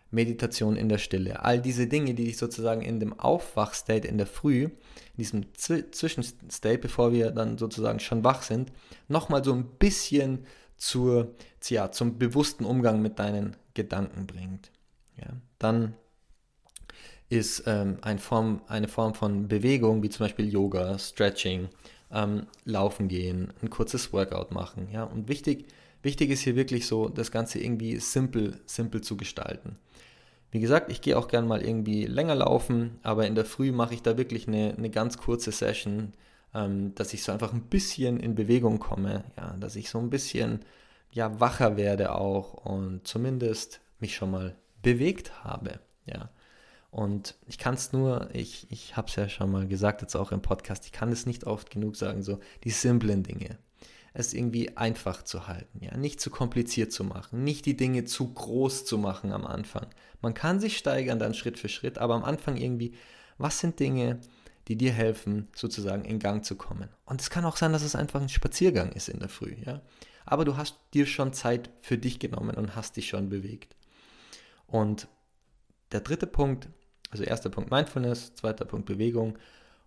Meditation 0.10 0.75
in 0.75 0.89
der 0.89 0.98
Stille, 0.98 1.43
all 1.43 1.62
diese 1.62 1.88
Dinge, 1.88 2.13
die 2.13 2.25
dich 2.25 2.38
sozusagen 2.38 2.82
in 2.82 3.00
dem 3.00 3.20
Aufwachstate 3.20 4.08
in 4.08 4.17
der 4.17 4.27
Früh, 4.27 4.63
in 4.63 4.72
diesem 5.17 5.46
Zwischenstate, 5.55 6.77
bevor 6.77 7.12
wir 7.13 7.32
dann 7.32 7.58
sozusagen 7.58 8.00
schon 8.00 8.24
wach 8.24 8.41
sind, 8.41 8.72
nochmal 9.08 9.43
so 9.43 9.53
ein 9.53 9.65
bisschen 9.77 10.46
zur, 10.77 11.36
ja, 11.65 11.91
zum 11.91 12.17
bewussten 12.17 12.65
Umgang 12.65 13.01
mit 13.01 13.20
deinen 13.20 13.55
Gedanken 13.74 14.27
bringt. 14.27 14.72
Ja, 15.17 15.27
dann 15.60 15.96
ist 17.29 17.63
ähm, 17.65 17.98
eine, 18.01 18.20
Form, 18.20 18.62
eine 18.67 18.88
Form 18.88 19.13
von 19.13 19.48
Bewegung, 19.48 20.03
wie 20.03 20.10
zum 20.10 20.25
Beispiel 20.25 20.51
Yoga, 20.51 21.00
Stretching, 21.00 21.70
ähm, 22.13 22.48
Laufen 22.63 23.08
gehen, 23.08 23.51
ein 23.62 23.70
kurzes 23.70 24.13
Workout 24.13 24.51
machen. 24.51 24.88
Ja? 24.91 25.03
Und 25.03 25.27
wichtig, 25.27 25.65
wichtig 26.01 26.29
ist 26.29 26.41
hier 26.41 26.55
wirklich 26.55 26.88
so, 26.88 27.10
das 27.10 27.32
Ganze 27.32 27.60
irgendwie 27.60 27.98
simpel, 28.00 28.60
simpel 28.65 29.01
zu 29.01 29.17
gestalten. 29.17 29.77
Wie 30.51 30.60
gesagt, 30.60 30.91
ich 30.91 31.01
gehe 31.01 31.17
auch 31.17 31.27
gern 31.27 31.48
mal 31.48 31.63
irgendwie 31.63 32.05
länger 32.05 32.36
laufen, 32.36 33.00
aber 33.01 33.25
in 33.25 33.34
der 33.34 33.46
Früh 33.46 33.72
mache 33.72 33.96
ich 33.96 34.03
da 34.03 34.17
wirklich 34.17 34.48
eine, 34.48 34.75
eine 34.77 34.91
ganz 34.91 35.17
kurze 35.17 35.51
Session, 35.51 36.13
ähm, 36.53 36.93
dass 36.93 37.13
ich 37.13 37.24
so 37.24 37.32
einfach 37.32 37.53
ein 37.53 37.63
bisschen 37.63 38.20
in 38.20 38.36
Bewegung 38.36 38.77
komme, 38.77 39.24
ja, 39.36 39.55
dass 39.60 39.75
ich 39.75 39.89
so 39.89 39.98
ein 39.98 40.12
bisschen 40.12 40.60
ja, 41.12 41.39
wacher 41.39 41.75
werde 41.75 42.13
auch 42.13 42.53
und 42.53 43.08
zumindest 43.08 43.82
mich 44.00 44.15
schon 44.15 44.29
mal 44.29 44.55
bewegt 44.84 45.43
habe. 45.43 45.79
Ja. 46.05 46.29
Und 46.93 47.33
ich 47.47 47.57
kann 47.57 47.73
es 47.73 47.91
nur, 47.91 48.29
ich, 48.33 48.67
ich 48.69 48.95
habe 48.95 49.07
es 49.07 49.15
ja 49.15 49.27
schon 49.27 49.51
mal 49.51 49.65
gesagt, 49.65 50.03
jetzt 50.03 50.15
auch 50.15 50.31
im 50.31 50.43
Podcast, 50.43 50.85
ich 50.85 50.91
kann 50.91 51.12
es 51.12 51.25
nicht 51.25 51.43
oft 51.45 51.71
genug 51.71 51.95
sagen, 51.95 52.21
so 52.21 52.39
die 52.63 52.69
simplen 52.69 53.23
Dinge. 53.23 53.57
Es 54.13 54.31
irgendwie 54.31 54.77
einfach 54.77 55.23
zu 55.23 55.47
halten, 55.47 55.83
ja, 55.83 55.97
nicht 55.97 56.21
zu 56.21 56.29
kompliziert 56.29 56.91
zu 56.91 57.03
machen, 57.03 57.43
nicht 57.43 57.65
die 57.65 57.75
Dinge 57.75 58.05
zu 58.05 58.31
groß 58.31 58.85
zu 58.85 59.00
machen 59.00 59.31
am 59.31 59.47
Anfang. 59.47 59.88
Man 60.21 60.35
kann 60.35 60.59
sich 60.59 60.77
steigern 60.77 61.17
dann 61.17 61.33
Schritt 61.33 61.57
für 61.57 61.67
Schritt, 61.67 61.97
aber 61.97 62.13
am 62.13 62.23
Anfang 62.23 62.57
irgendwie, 62.57 62.93
was 63.39 63.57
sind 63.57 63.79
Dinge, 63.79 64.19
die 64.67 64.75
dir 64.75 64.91
helfen, 64.91 65.50
sozusagen 65.55 66.05
in 66.05 66.19
Gang 66.19 66.45
zu 66.45 66.55
kommen? 66.55 66.89
Und 67.05 67.21
es 67.21 67.31
kann 67.31 67.45
auch 67.45 67.57
sein, 67.57 67.73
dass 67.73 67.81
es 67.81 67.95
einfach 67.95 68.21
ein 68.21 68.29
Spaziergang 68.29 68.91
ist 68.91 69.09
in 69.09 69.17
der 69.17 69.29
Früh, 69.29 69.55
ja. 69.65 69.81
Aber 70.27 70.45
du 70.45 70.57
hast 70.57 70.77
dir 70.93 71.07
schon 71.07 71.33
Zeit 71.33 71.71
für 71.81 71.97
dich 71.97 72.19
genommen 72.19 72.55
und 72.55 72.75
hast 72.75 72.97
dich 72.97 73.07
schon 73.07 73.29
bewegt. 73.29 73.75
Und 74.67 75.07
der 75.91 76.01
dritte 76.01 76.27
Punkt, 76.27 76.69
also 77.13 77.24
erster 77.24 77.50
Punkt 77.50 77.72
Mindfulness, 77.72 78.34
zweiter 78.34 78.65
Punkt 78.65 78.88
Bewegung 78.88 79.38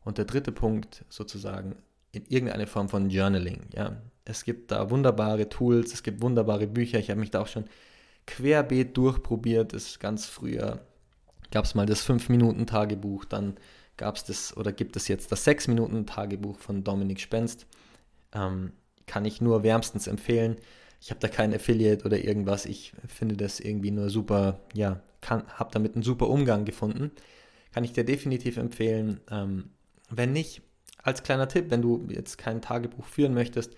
und 0.04 0.16
der 0.16 0.24
dritte 0.24 0.52
Punkt 0.52 1.04
sozusagen 1.08 1.74
in 2.12 2.24
irgendeine 2.28 2.66
Form 2.66 2.88
von 2.88 3.10
Journaling. 3.10 3.62
Ja, 3.74 3.96
es 4.24 4.44
gibt 4.44 4.70
da 4.70 4.90
wunderbare 4.90 5.48
Tools, 5.48 5.92
es 5.92 6.02
gibt 6.02 6.22
wunderbare 6.22 6.68
Bücher. 6.68 6.98
Ich 6.98 7.10
habe 7.10 7.20
mich 7.20 7.32
da 7.32 7.42
auch 7.42 7.48
schon 7.48 7.64
querbeet 8.26 8.96
durchprobiert. 8.96 9.72
Das 9.72 9.98
ganz 9.98 10.26
früher 10.26 10.80
gab 11.50 11.64
es 11.64 11.74
mal 11.74 11.86
das 11.86 12.08
5-Minuten-Tagebuch, 12.08 13.24
dann 13.24 13.56
gab 13.96 14.16
es 14.16 14.24
das 14.24 14.56
oder 14.56 14.72
gibt 14.72 14.96
es 14.96 15.08
jetzt 15.08 15.32
das 15.32 15.46
6-Minuten-Tagebuch 15.46 16.58
von 16.58 16.84
Dominik 16.84 17.20
Spenst. 17.20 17.66
Ähm, 18.32 18.72
kann 19.06 19.24
ich 19.24 19.40
nur 19.40 19.64
wärmstens 19.64 20.06
empfehlen. 20.06 20.56
Ich 21.00 21.10
habe 21.10 21.20
da 21.20 21.28
kein 21.28 21.54
Affiliate 21.54 22.04
oder 22.04 22.18
irgendwas. 22.18 22.66
Ich 22.66 22.92
finde 23.06 23.36
das 23.36 23.60
irgendwie 23.60 23.90
nur 23.90 24.10
super, 24.10 24.60
ja, 24.74 25.00
habe 25.30 25.70
damit 25.72 25.94
einen 25.94 26.02
super 26.02 26.28
Umgang 26.28 26.64
gefunden. 26.64 27.12
Kann 27.72 27.84
ich 27.84 27.92
dir 27.92 28.04
definitiv 28.04 28.56
empfehlen. 28.56 29.20
Ähm, 29.30 29.70
wenn 30.10 30.32
nicht, 30.32 30.62
als 31.02 31.22
kleiner 31.22 31.48
Tipp, 31.48 31.70
wenn 31.70 31.82
du 31.82 32.06
jetzt 32.10 32.38
kein 32.38 32.62
Tagebuch 32.62 33.06
führen 33.06 33.34
möchtest, 33.34 33.74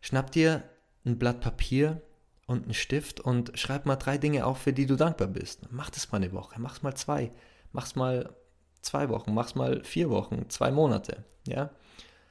schnapp 0.00 0.30
dir 0.30 0.62
ein 1.04 1.18
Blatt 1.18 1.40
Papier 1.40 2.02
und 2.46 2.64
einen 2.64 2.74
Stift 2.74 3.20
und 3.20 3.52
schreib 3.58 3.86
mal 3.86 3.96
drei 3.96 4.18
Dinge 4.18 4.46
auf, 4.46 4.58
für 4.58 4.72
die 4.72 4.86
du 4.86 4.96
dankbar 4.96 5.28
bist. 5.28 5.62
Mach 5.70 5.90
das 5.90 6.10
mal 6.10 6.16
eine 6.16 6.32
Woche, 6.32 6.60
mach's 6.60 6.82
mal 6.82 6.94
zwei, 6.94 7.30
mach's 7.72 7.96
mal 7.96 8.34
zwei 8.82 9.08
Wochen, 9.08 9.34
mach's 9.34 9.54
mal 9.54 9.82
vier 9.84 10.10
Wochen, 10.10 10.48
zwei 10.48 10.70
Monate, 10.70 11.24
ja. 11.46 11.70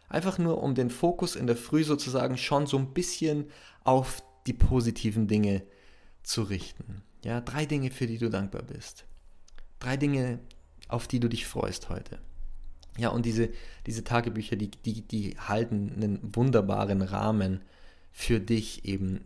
Einfach 0.07 0.39
nur, 0.39 0.63
um 0.63 0.73
den 0.73 0.89
Fokus 0.89 1.35
in 1.35 1.45
der 1.45 1.55
Früh 1.55 1.83
sozusagen 1.83 2.37
schon 2.37 2.65
so 2.65 2.77
ein 2.77 2.93
bisschen 2.93 3.51
auf 3.83 4.23
die 4.47 4.53
positiven 4.53 5.27
Dinge 5.27 5.61
zu 6.23 6.41
richten. 6.43 7.03
Ja, 7.23 7.41
drei 7.41 7.65
Dinge, 7.65 7.91
für 7.91 8.07
die 8.07 8.17
du 8.17 8.29
dankbar 8.29 8.63
bist. 8.63 9.05
Drei 9.79 9.97
Dinge, 9.97 10.39
auf 10.87 11.07
die 11.07 11.19
du 11.19 11.27
dich 11.27 11.45
freust 11.45 11.89
heute. 11.89 12.19
Ja, 12.97 13.09
und 13.09 13.25
diese, 13.25 13.49
diese 13.85 14.03
Tagebücher, 14.03 14.55
die, 14.55 14.71
die, 14.71 15.01
die 15.01 15.37
halten 15.37 15.93
einen 15.95 16.35
wunderbaren 16.35 17.01
Rahmen 17.01 17.61
für 18.11 18.39
dich 18.39 18.85
eben, 18.85 19.25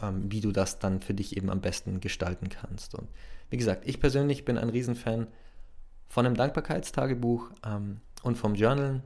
ähm, 0.00 0.30
wie 0.30 0.40
du 0.40 0.52
das 0.52 0.78
dann 0.78 1.00
für 1.00 1.14
dich 1.14 1.36
eben 1.36 1.50
am 1.50 1.60
besten 1.60 2.00
gestalten 2.00 2.48
kannst. 2.48 2.94
Und 2.94 3.08
wie 3.50 3.56
gesagt, 3.56 3.86
ich 3.86 4.00
persönlich 4.00 4.44
bin 4.44 4.56
ein 4.56 4.70
Riesenfan 4.70 5.26
von 6.08 6.26
einem 6.26 6.36
Dankbarkeitstagebuch 6.36 7.50
ähm, 7.66 8.00
und 8.22 8.38
vom 8.38 8.54
Journal 8.54 9.02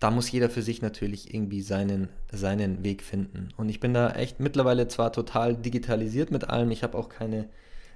da 0.00 0.10
muss 0.10 0.32
jeder 0.32 0.48
für 0.48 0.62
sich 0.62 0.80
natürlich 0.80 1.32
irgendwie 1.32 1.60
seinen, 1.60 2.08
seinen 2.32 2.82
Weg 2.82 3.02
finden. 3.02 3.50
Und 3.58 3.68
ich 3.68 3.80
bin 3.80 3.92
da 3.92 4.10
echt 4.12 4.40
mittlerweile 4.40 4.88
zwar 4.88 5.12
total 5.12 5.54
digitalisiert 5.54 6.30
mit 6.30 6.48
allem, 6.48 6.70
ich 6.70 6.82
habe 6.82 6.96
auch 6.96 7.10
keine, 7.10 7.50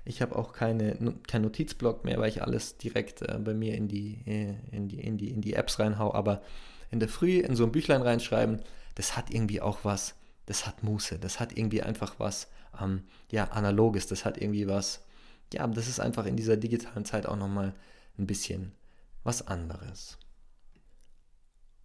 ich 0.04 0.20
habe 0.20 0.36
auch 0.36 0.52
keine, 0.52 0.96
kein 1.26 1.42
Notizblock 1.42 2.04
mehr, 2.04 2.18
weil 2.18 2.28
ich 2.28 2.42
alles 2.42 2.76
direkt 2.76 3.22
äh, 3.22 3.38
bei 3.38 3.54
mir 3.54 3.74
in 3.74 3.88
die, 3.88 4.18
äh, 4.26 4.54
in, 4.70 4.88
die, 4.88 5.00
in, 5.00 5.16
die, 5.16 5.30
in 5.30 5.40
die 5.40 5.54
Apps 5.54 5.78
reinhau, 5.78 6.12
aber 6.12 6.42
in 6.90 7.00
der 7.00 7.08
Früh 7.08 7.38
in 7.38 7.56
so 7.56 7.64
ein 7.64 7.72
Büchlein 7.72 8.02
reinschreiben, 8.02 8.60
das 8.96 9.16
hat 9.16 9.30
irgendwie 9.30 9.62
auch 9.62 9.78
was, 9.82 10.14
das 10.44 10.66
hat 10.66 10.82
Muße, 10.82 11.18
das 11.18 11.40
hat 11.40 11.56
irgendwie 11.56 11.82
einfach 11.82 12.16
was, 12.18 12.48
ähm, 12.80 13.04
ja, 13.30 13.44
analoges, 13.44 14.06
das 14.06 14.26
hat 14.26 14.36
irgendwie 14.36 14.68
was, 14.68 15.00
ja, 15.54 15.66
das 15.66 15.88
ist 15.88 16.00
einfach 16.00 16.26
in 16.26 16.36
dieser 16.36 16.58
digitalen 16.58 17.06
Zeit 17.06 17.24
auch 17.24 17.36
nochmal 17.36 17.72
ein 18.18 18.26
bisschen 18.26 18.72
was 19.22 19.46
anderes. 19.48 20.18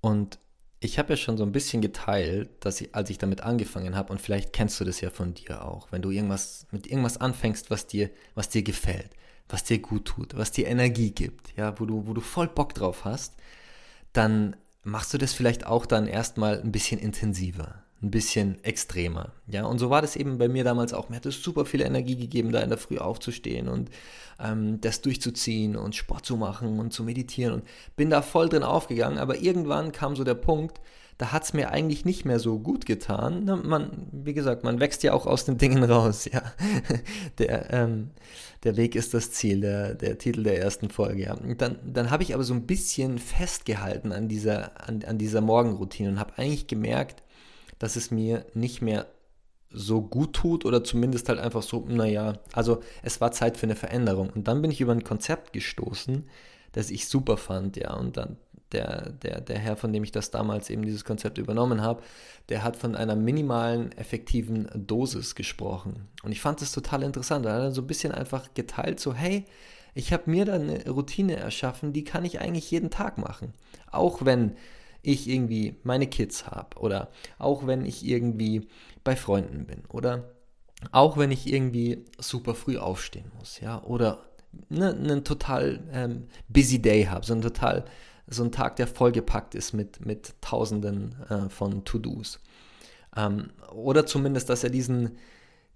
Und 0.01 0.39
ich 0.79 0.97
habe 0.97 1.09
ja 1.09 1.17
schon 1.17 1.37
so 1.37 1.43
ein 1.43 1.51
bisschen 1.51 1.81
geteilt, 1.81 2.49
dass 2.61 2.79
ich, 2.81 2.95
als 2.95 3.09
ich 3.09 3.17
damit 3.17 3.41
angefangen 3.41 3.95
habe, 3.95 4.11
und 4.11 4.21
vielleicht 4.21 4.53
kennst 4.53 4.79
du 4.79 4.85
das 4.85 5.01
ja 5.01 5.09
von 5.09 5.33
dir 5.33 5.65
auch, 5.65 5.91
wenn 5.91 6.01
du 6.01 6.09
irgendwas 6.09 6.67
mit 6.71 6.87
irgendwas 6.87 7.17
anfängst, 7.17 7.69
was 7.69 7.87
dir, 7.87 8.09
was 8.33 8.49
dir 8.49 8.63
gefällt, 8.63 9.11
was 9.49 9.63
dir 9.63 9.79
gut 9.79 10.05
tut, 10.05 10.37
was 10.37 10.51
dir 10.51 10.67
Energie 10.67 11.11
gibt, 11.11 11.55
ja, 11.57 11.77
wo 11.79 11.85
du, 11.85 12.07
wo 12.07 12.13
du 12.13 12.21
voll 12.21 12.47
Bock 12.47 12.73
drauf 12.73 13.03
hast, 13.03 13.35
dann 14.13 14.55
machst 14.83 15.13
du 15.13 15.17
das 15.17 15.33
vielleicht 15.33 15.65
auch 15.65 15.85
dann 15.85 16.07
erstmal 16.07 16.61
ein 16.61 16.71
bisschen 16.71 16.99
intensiver 16.99 17.83
ein 18.01 18.11
bisschen 18.11 18.63
extremer. 18.63 19.33
Ja, 19.47 19.65
und 19.65 19.79
so 19.79 19.89
war 19.89 20.01
das 20.01 20.15
eben 20.15 20.37
bei 20.37 20.47
mir 20.47 20.63
damals 20.63 20.93
auch. 20.93 21.09
Mir 21.09 21.17
hat 21.17 21.25
es 21.25 21.43
super 21.43 21.65
viel 21.65 21.81
Energie 21.81 22.15
gegeben, 22.15 22.51
da 22.51 22.61
in 22.61 22.69
der 22.69 22.77
Früh 22.77 22.97
aufzustehen 22.97 23.67
und 23.67 23.89
ähm, 24.39 24.79
das 24.81 25.01
durchzuziehen 25.01 25.75
und 25.75 25.95
Sport 25.95 26.25
zu 26.25 26.37
machen 26.37 26.79
und 26.79 26.93
zu 26.93 27.03
meditieren 27.03 27.55
und 27.55 27.63
bin 27.95 28.09
da 28.09 28.21
voll 28.21 28.47
drin 28.47 28.63
aufgegangen. 28.63 29.17
Aber 29.17 29.37
irgendwann 29.37 29.91
kam 29.91 30.15
so 30.15 30.23
der 30.23 30.35
Punkt, 30.35 30.79
da 31.19 31.33
hat 31.33 31.43
es 31.43 31.51
mir 31.51 31.71
eigentlich 31.71 32.05
nicht 32.05 32.23
mehr 32.23 32.39
so 32.39 32.59
gut 32.59 32.85
getan. 32.85 33.43
Man, 33.65 34.07
wie 34.13 34.33
gesagt, 34.33 34.63
man 34.63 34.79
wächst 34.79 35.03
ja 35.03 35.11
auch 35.11 35.25
aus 35.25 35.43
den 35.43 35.57
Dingen 35.57 35.83
raus. 35.83 36.23
Ja, 36.31 36.41
der, 37.37 37.73
ähm, 37.73 38.11
der 38.63 38.77
Weg 38.77 38.95
ist 38.95 39.13
das 39.13 39.31
Ziel, 39.31 39.59
der, 39.59 39.95
der 39.95 40.17
Titel 40.17 40.43
der 40.43 40.61
ersten 40.61 40.89
Folge. 40.89 41.23
Ja. 41.23 41.33
Und 41.33 41.61
dann, 41.61 41.77
dann 41.85 42.09
habe 42.09 42.23
ich 42.23 42.33
aber 42.33 42.45
so 42.45 42.53
ein 42.53 42.65
bisschen 42.65 43.19
festgehalten 43.19 44.13
an 44.13 44.29
dieser, 44.29 44.87
an, 44.87 45.03
an 45.05 45.17
dieser 45.17 45.41
Morgenroutine 45.41 46.07
und 46.07 46.19
habe 46.19 46.37
eigentlich 46.37 46.67
gemerkt, 46.67 47.21
dass 47.79 47.95
es 47.95 48.11
mir 48.11 48.45
nicht 48.53 48.81
mehr 48.81 49.07
so 49.71 50.01
gut 50.01 50.33
tut 50.33 50.65
oder 50.65 50.83
zumindest 50.83 51.29
halt 51.29 51.39
einfach 51.39 51.61
so, 51.61 51.85
naja, 51.87 52.33
also 52.53 52.81
es 53.03 53.21
war 53.21 53.31
Zeit 53.31 53.57
für 53.57 53.67
eine 53.67 53.75
Veränderung. 53.75 54.29
Und 54.29 54.47
dann 54.47 54.61
bin 54.61 54.71
ich 54.71 54.81
über 54.81 54.91
ein 54.91 55.03
Konzept 55.03 55.53
gestoßen, 55.53 56.27
das 56.71 56.89
ich 56.89 57.07
super 57.07 57.37
fand, 57.37 57.77
ja, 57.77 57.93
und 57.93 58.17
dann 58.17 58.37
der, 58.71 59.11
der, 59.11 59.41
der 59.41 59.57
Herr, 59.57 59.75
von 59.75 59.91
dem 59.93 60.03
ich 60.03 60.11
das 60.11 60.31
damals 60.31 60.69
eben 60.69 60.83
dieses 60.83 61.03
Konzept 61.03 61.37
übernommen 61.37 61.81
habe, 61.81 62.03
der 62.49 62.63
hat 62.63 62.75
von 62.75 62.95
einer 62.95 63.15
minimalen, 63.15 63.91
effektiven 63.93 64.69
Dosis 64.75 65.35
gesprochen. 65.35 66.07
Und 66.23 66.31
ich 66.31 66.41
fand 66.41 66.61
das 66.61 66.71
total 66.71 67.03
interessant. 67.03 67.45
Er 67.45 67.53
hat 67.53 67.61
dann 67.61 67.73
so 67.73 67.81
ein 67.81 67.87
bisschen 67.87 68.11
einfach 68.11 68.53
geteilt, 68.53 68.99
so, 68.99 69.13
hey, 69.13 69.45
ich 69.95 70.13
habe 70.13 70.29
mir 70.29 70.45
da 70.45 70.53
eine 70.53 70.87
Routine 70.87 71.35
erschaffen, 71.37 71.93
die 71.93 72.03
kann 72.03 72.25
ich 72.25 72.39
eigentlich 72.39 72.69
jeden 72.69 72.91
Tag 72.91 73.17
machen. 73.17 73.53
Auch 73.91 74.23
wenn 74.23 74.55
ich 75.01 75.29
irgendwie 75.29 75.75
meine 75.83 76.07
Kids 76.07 76.47
habe 76.47 76.77
oder 76.79 77.09
auch 77.37 77.67
wenn 77.67 77.85
ich 77.85 78.05
irgendwie 78.05 78.67
bei 79.03 79.15
Freunden 79.15 79.65
bin 79.65 79.83
oder 79.87 80.29
auch 80.91 81.17
wenn 81.17 81.31
ich 81.31 81.51
irgendwie 81.51 82.05
super 82.17 82.55
früh 82.55 82.77
aufstehen 82.77 83.31
muss, 83.37 83.59
ja, 83.59 83.83
oder 83.83 84.25
ne, 84.69 84.93
einen 84.93 85.23
total 85.23 85.79
ähm, 85.91 86.27
busy 86.47 86.81
Day 86.81 87.05
habe, 87.05 87.25
so 87.25 87.33
ein 87.33 87.41
total, 87.41 87.85
so 88.27 88.43
ein 88.43 88.51
Tag, 88.51 88.77
der 88.77 88.87
vollgepackt 88.87 89.55
ist 89.55 89.73
mit, 89.73 90.05
mit 90.05 90.35
tausenden 90.41 91.15
äh, 91.29 91.49
von 91.49 91.83
To-Dos. 91.83 92.39
Ähm, 93.15 93.49
oder 93.73 94.05
zumindest, 94.05 94.49
dass 94.49 94.63
er 94.63 94.69
diesen, 94.69 95.17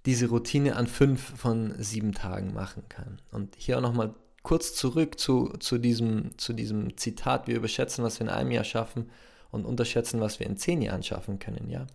diese 0.06 0.28
Routine 0.28 0.76
an 0.76 0.88
fünf 0.88 1.38
von 1.38 1.74
sieben 1.80 2.14
Tagen 2.14 2.54
machen 2.54 2.84
kann. 2.90 3.20
Und 3.32 3.56
hier 3.58 3.78
auch 3.78 3.82
nochmal 3.82 4.14
kurz 4.44 4.76
zurück 4.76 5.20
zu, 5.20 5.54
zu, 5.60 5.78
diesem, 5.78 6.38
zu 6.38 6.54
diesem 6.54 6.98
Zitat, 6.98 7.48
wir 7.48 7.56
überschätzen, 7.56 8.04
was 8.04 8.20
wir 8.20 8.28
in 8.28 8.34
einem 8.34 8.52
Jahr 8.52 8.64
schaffen 8.64 9.10
und 9.52 9.66
unterschätzen, 9.66 10.20
was 10.20 10.40
wir 10.40 10.48
in 10.48 10.58
zehn 10.58 10.82
Jahren 10.82 11.04
schaffen 11.04 11.40
können, 11.40 11.70
ja. 11.70 11.88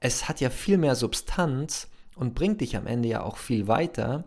Es 0.00 0.28
hat 0.28 0.40
ja 0.40 0.50
viel 0.50 0.76
mehr 0.76 0.96
Substanz 0.96 1.88
und 2.14 2.34
bringt 2.34 2.60
dich 2.60 2.76
am 2.76 2.86
Ende 2.86 3.08
ja 3.08 3.22
auch 3.22 3.38
viel 3.38 3.68
weiter, 3.68 4.24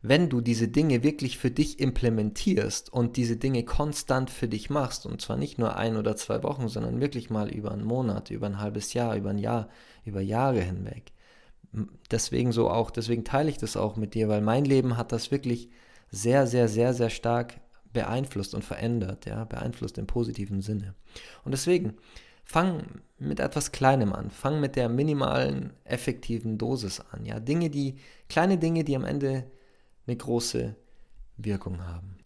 wenn 0.00 0.28
du 0.28 0.40
diese 0.40 0.68
Dinge 0.68 1.02
wirklich 1.02 1.38
für 1.38 1.50
dich 1.50 1.80
implementierst 1.80 2.92
und 2.92 3.16
diese 3.16 3.36
Dinge 3.36 3.64
konstant 3.64 4.30
für 4.30 4.48
dich 4.48 4.70
machst 4.70 5.06
und 5.06 5.20
zwar 5.20 5.36
nicht 5.36 5.58
nur 5.58 5.76
ein 5.76 5.96
oder 5.96 6.16
zwei 6.16 6.42
Wochen, 6.44 6.68
sondern 6.68 7.00
wirklich 7.00 7.30
mal 7.30 7.50
über 7.50 7.72
einen 7.72 7.84
Monat, 7.84 8.30
über 8.30 8.46
ein 8.46 8.60
halbes 8.60 8.94
Jahr, 8.94 9.16
über 9.16 9.30
ein 9.30 9.38
Jahr, 9.38 9.68
über 10.04 10.20
Jahre 10.20 10.60
hinweg. 10.60 11.12
Deswegen 12.10 12.52
so 12.52 12.70
auch, 12.70 12.90
deswegen 12.90 13.24
teile 13.24 13.50
ich 13.50 13.58
das 13.58 13.76
auch 13.76 13.96
mit 13.96 14.14
dir, 14.14 14.28
weil 14.28 14.40
mein 14.40 14.64
Leben 14.64 14.96
hat 14.96 15.12
das 15.12 15.30
wirklich 15.30 15.68
sehr, 16.10 16.46
sehr, 16.46 16.68
sehr, 16.68 16.94
sehr 16.94 17.10
stark 17.10 17.60
beeinflusst 17.92 18.54
und 18.54 18.64
verändert, 18.64 19.26
ja, 19.26 19.44
beeinflusst 19.44 19.98
im 19.98 20.06
positiven 20.06 20.60
Sinne. 20.60 20.94
Und 21.44 21.52
deswegen, 21.52 21.96
fang 22.44 23.02
mit 23.18 23.40
etwas 23.40 23.72
Kleinem 23.72 24.12
an, 24.12 24.30
fang 24.30 24.60
mit 24.60 24.76
der 24.76 24.88
minimalen, 24.88 25.72
effektiven 25.84 26.58
Dosis 26.58 27.00
an, 27.12 27.24
ja, 27.26 27.40
Dinge, 27.40 27.70
die, 27.70 27.96
kleine 28.28 28.58
Dinge, 28.58 28.84
die 28.84 28.96
am 28.96 29.04
Ende 29.04 29.44
eine 30.06 30.16
große 30.16 30.74
Wirkung 31.36 31.86
haben. 31.86 32.18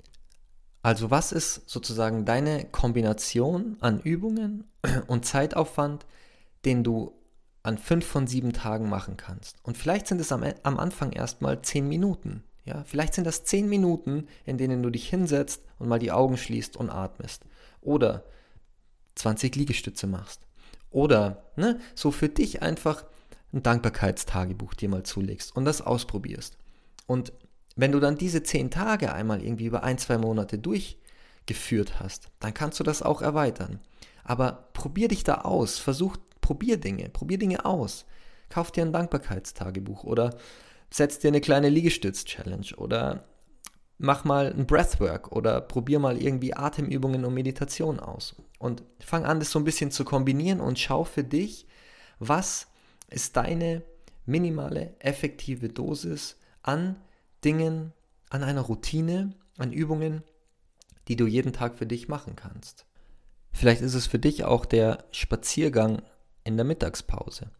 Also 0.82 1.10
was 1.10 1.32
ist 1.32 1.68
sozusagen 1.68 2.24
deine 2.24 2.64
Kombination 2.64 3.76
an 3.80 4.00
Übungen 4.00 4.64
und 5.06 5.24
Zeitaufwand, 5.24 6.06
den 6.64 6.82
du 6.82 7.12
an 7.62 7.78
fünf 7.78 8.04
von 8.04 8.26
sieben 8.26 8.52
Tagen 8.52 8.88
machen 8.88 9.16
kannst? 9.16 9.56
Und 9.62 9.76
vielleicht 9.76 10.08
sind 10.08 10.20
es 10.20 10.32
am, 10.32 10.44
am 10.64 10.78
Anfang 10.78 11.12
erstmal 11.12 11.62
zehn 11.62 11.88
Minuten, 11.88 12.42
ja, 12.64 12.84
vielleicht 12.84 13.14
sind 13.14 13.26
das 13.26 13.44
zehn 13.44 13.68
Minuten, 13.68 14.28
in 14.44 14.58
denen 14.58 14.82
du 14.82 14.90
dich 14.90 15.08
hinsetzt 15.08 15.62
und 15.78 15.88
mal 15.88 15.98
die 15.98 16.12
Augen 16.12 16.36
schließt 16.36 16.76
und 16.76 16.90
atmest. 16.90 17.44
Oder 17.80 18.24
20 19.16 19.56
Liegestütze 19.56 20.06
machst. 20.06 20.46
Oder 20.90 21.50
ne, 21.56 21.80
so 21.94 22.10
für 22.10 22.28
dich 22.28 22.62
einfach 22.62 23.04
ein 23.52 23.62
Dankbarkeitstagebuch 23.62 24.74
dir 24.74 24.88
mal 24.88 25.02
zulegst 25.02 25.54
und 25.56 25.64
das 25.64 25.82
ausprobierst. 25.82 26.56
Und 27.06 27.32
wenn 27.74 27.92
du 27.92 28.00
dann 28.00 28.16
diese 28.16 28.42
zehn 28.42 28.70
Tage 28.70 29.12
einmal 29.12 29.42
irgendwie 29.42 29.66
über 29.66 29.82
ein, 29.82 29.98
zwei 29.98 30.18
Monate 30.18 30.58
durchgeführt 30.58 31.98
hast, 32.00 32.28
dann 32.40 32.54
kannst 32.54 32.78
du 32.78 32.84
das 32.84 33.02
auch 33.02 33.22
erweitern. 33.22 33.80
Aber 34.24 34.68
probier 34.72 35.08
dich 35.08 35.24
da 35.24 35.40
aus, 35.40 35.78
versuch, 35.78 36.16
probier 36.40 36.76
Dinge, 36.76 37.08
probier 37.08 37.38
Dinge 37.38 37.64
aus. 37.64 38.04
Kauf 38.50 38.70
dir 38.70 38.84
ein 38.84 38.92
Dankbarkeitstagebuch 38.92 40.04
oder 40.04 40.36
setz 40.92 41.18
dir 41.18 41.28
eine 41.28 41.40
kleine 41.40 41.68
Liegestütz-Challenge 41.68 42.76
oder 42.76 43.24
mach 43.98 44.24
mal 44.24 44.52
ein 44.52 44.66
Breathwork 44.66 45.32
oder 45.32 45.60
probier 45.60 45.98
mal 45.98 46.20
irgendwie 46.20 46.54
Atemübungen 46.54 47.24
und 47.24 47.34
Meditation 47.34 48.00
aus. 48.00 48.36
Und 48.58 48.82
fang 49.00 49.24
an, 49.24 49.38
das 49.38 49.50
so 49.50 49.58
ein 49.58 49.64
bisschen 49.64 49.90
zu 49.90 50.04
kombinieren 50.04 50.60
und 50.60 50.78
schau 50.78 51.04
für 51.04 51.24
dich, 51.24 51.66
was 52.18 52.68
ist 53.10 53.36
deine 53.36 53.82
minimale, 54.26 54.94
effektive 54.98 55.68
Dosis 55.68 56.36
an 56.62 56.96
Dingen, 57.44 57.92
an 58.30 58.42
einer 58.42 58.62
Routine, 58.62 59.34
an 59.58 59.72
Übungen, 59.72 60.22
die 61.08 61.16
du 61.16 61.26
jeden 61.26 61.52
Tag 61.52 61.76
für 61.76 61.86
dich 61.86 62.08
machen 62.08 62.36
kannst. 62.36 62.86
Vielleicht 63.52 63.82
ist 63.82 63.94
es 63.94 64.06
für 64.06 64.18
dich 64.18 64.44
auch 64.44 64.64
der 64.64 65.04
Spaziergang 65.10 66.02
in 66.44 66.56
der 66.56 66.64
Mittagspause 66.64 67.50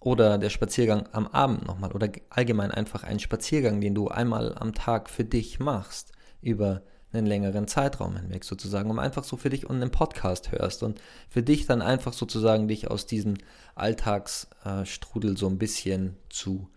oder 0.00 0.38
der 0.38 0.50
Spaziergang 0.50 1.08
am 1.12 1.26
Abend 1.28 1.66
nochmal. 1.66 1.92
Oder 1.92 2.10
allgemein 2.30 2.70
einfach 2.70 3.04
ein 3.04 3.20
Spaziergang, 3.20 3.80
den 3.80 3.94
du 3.94 4.08
einmal 4.08 4.56
am 4.56 4.74
Tag 4.74 5.10
für 5.10 5.24
dich 5.24 5.60
machst, 5.60 6.12
über 6.40 6.82
einen 7.12 7.26
längeren 7.26 7.68
Zeitraum 7.68 8.16
hinweg 8.16 8.44
sozusagen, 8.44 8.90
um 8.90 8.98
einfach 8.98 9.24
so 9.24 9.36
für 9.36 9.50
dich 9.50 9.68
und 9.68 9.76
einen 9.76 9.90
Podcast 9.90 10.52
hörst. 10.52 10.82
Und 10.82 11.00
für 11.28 11.42
dich 11.42 11.66
dann 11.66 11.82
einfach 11.82 12.14
sozusagen 12.14 12.66
dich 12.66 12.90
aus 12.90 13.06
diesem 13.06 13.34
Alltagsstrudel 13.74 15.36
so 15.36 15.48
ein 15.48 15.58
bisschen 15.58 16.16
zu 16.30 16.70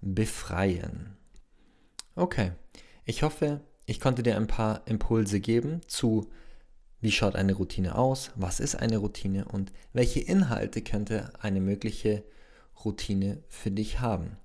befreien. 0.00 1.16
Okay, 2.16 2.52
ich 3.04 3.22
hoffe, 3.22 3.60
ich 3.86 4.00
konnte 4.00 4.22
dir 4.22 4.36
ein 4.36 4.46
paar 4.46 4.82
Impulse 4.86 5.40
geben 5.40 5.80
zu, 5.86 6.30
wie 7.00 7.12
schaut 7.12 7.36
eine 7.36 7.52
Routine 7.52 7.96
aus, 7.96 8.30
was 8.34 8.60
ist 8.60 8.76
eine 8.76 8.96
Routine? 8.96 9.44
Und 9.44 9.72
welche 9.92 10.20
Inhalte 10.20 10.80
könnte 10.80 11.32
eine 11.40 11.60
mögliche 11.60 12.24
Routine 12.84 13.42
für 13.48 13.70
dich 13.70 14.00
haben. 14.00 14.36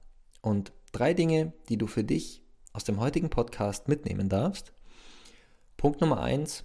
Und 0.41 0.71
drei 0.91 1.13
Dinge, 1.13 1.53
die 1.69 1.77
du 1.77 1.87
für 1.87 2.03
dich 2.03 2.41
aus 2.73 2.83
dem 2.83 2.99
heutigen 2.99 3.29
Podcast 3.29 3.87
mitnehmen 3.87 4.29
darfst. 4.29 4.73
Punkt 5.77 6.01
Nummer 6.01 6.21
eins: 6.21 6.63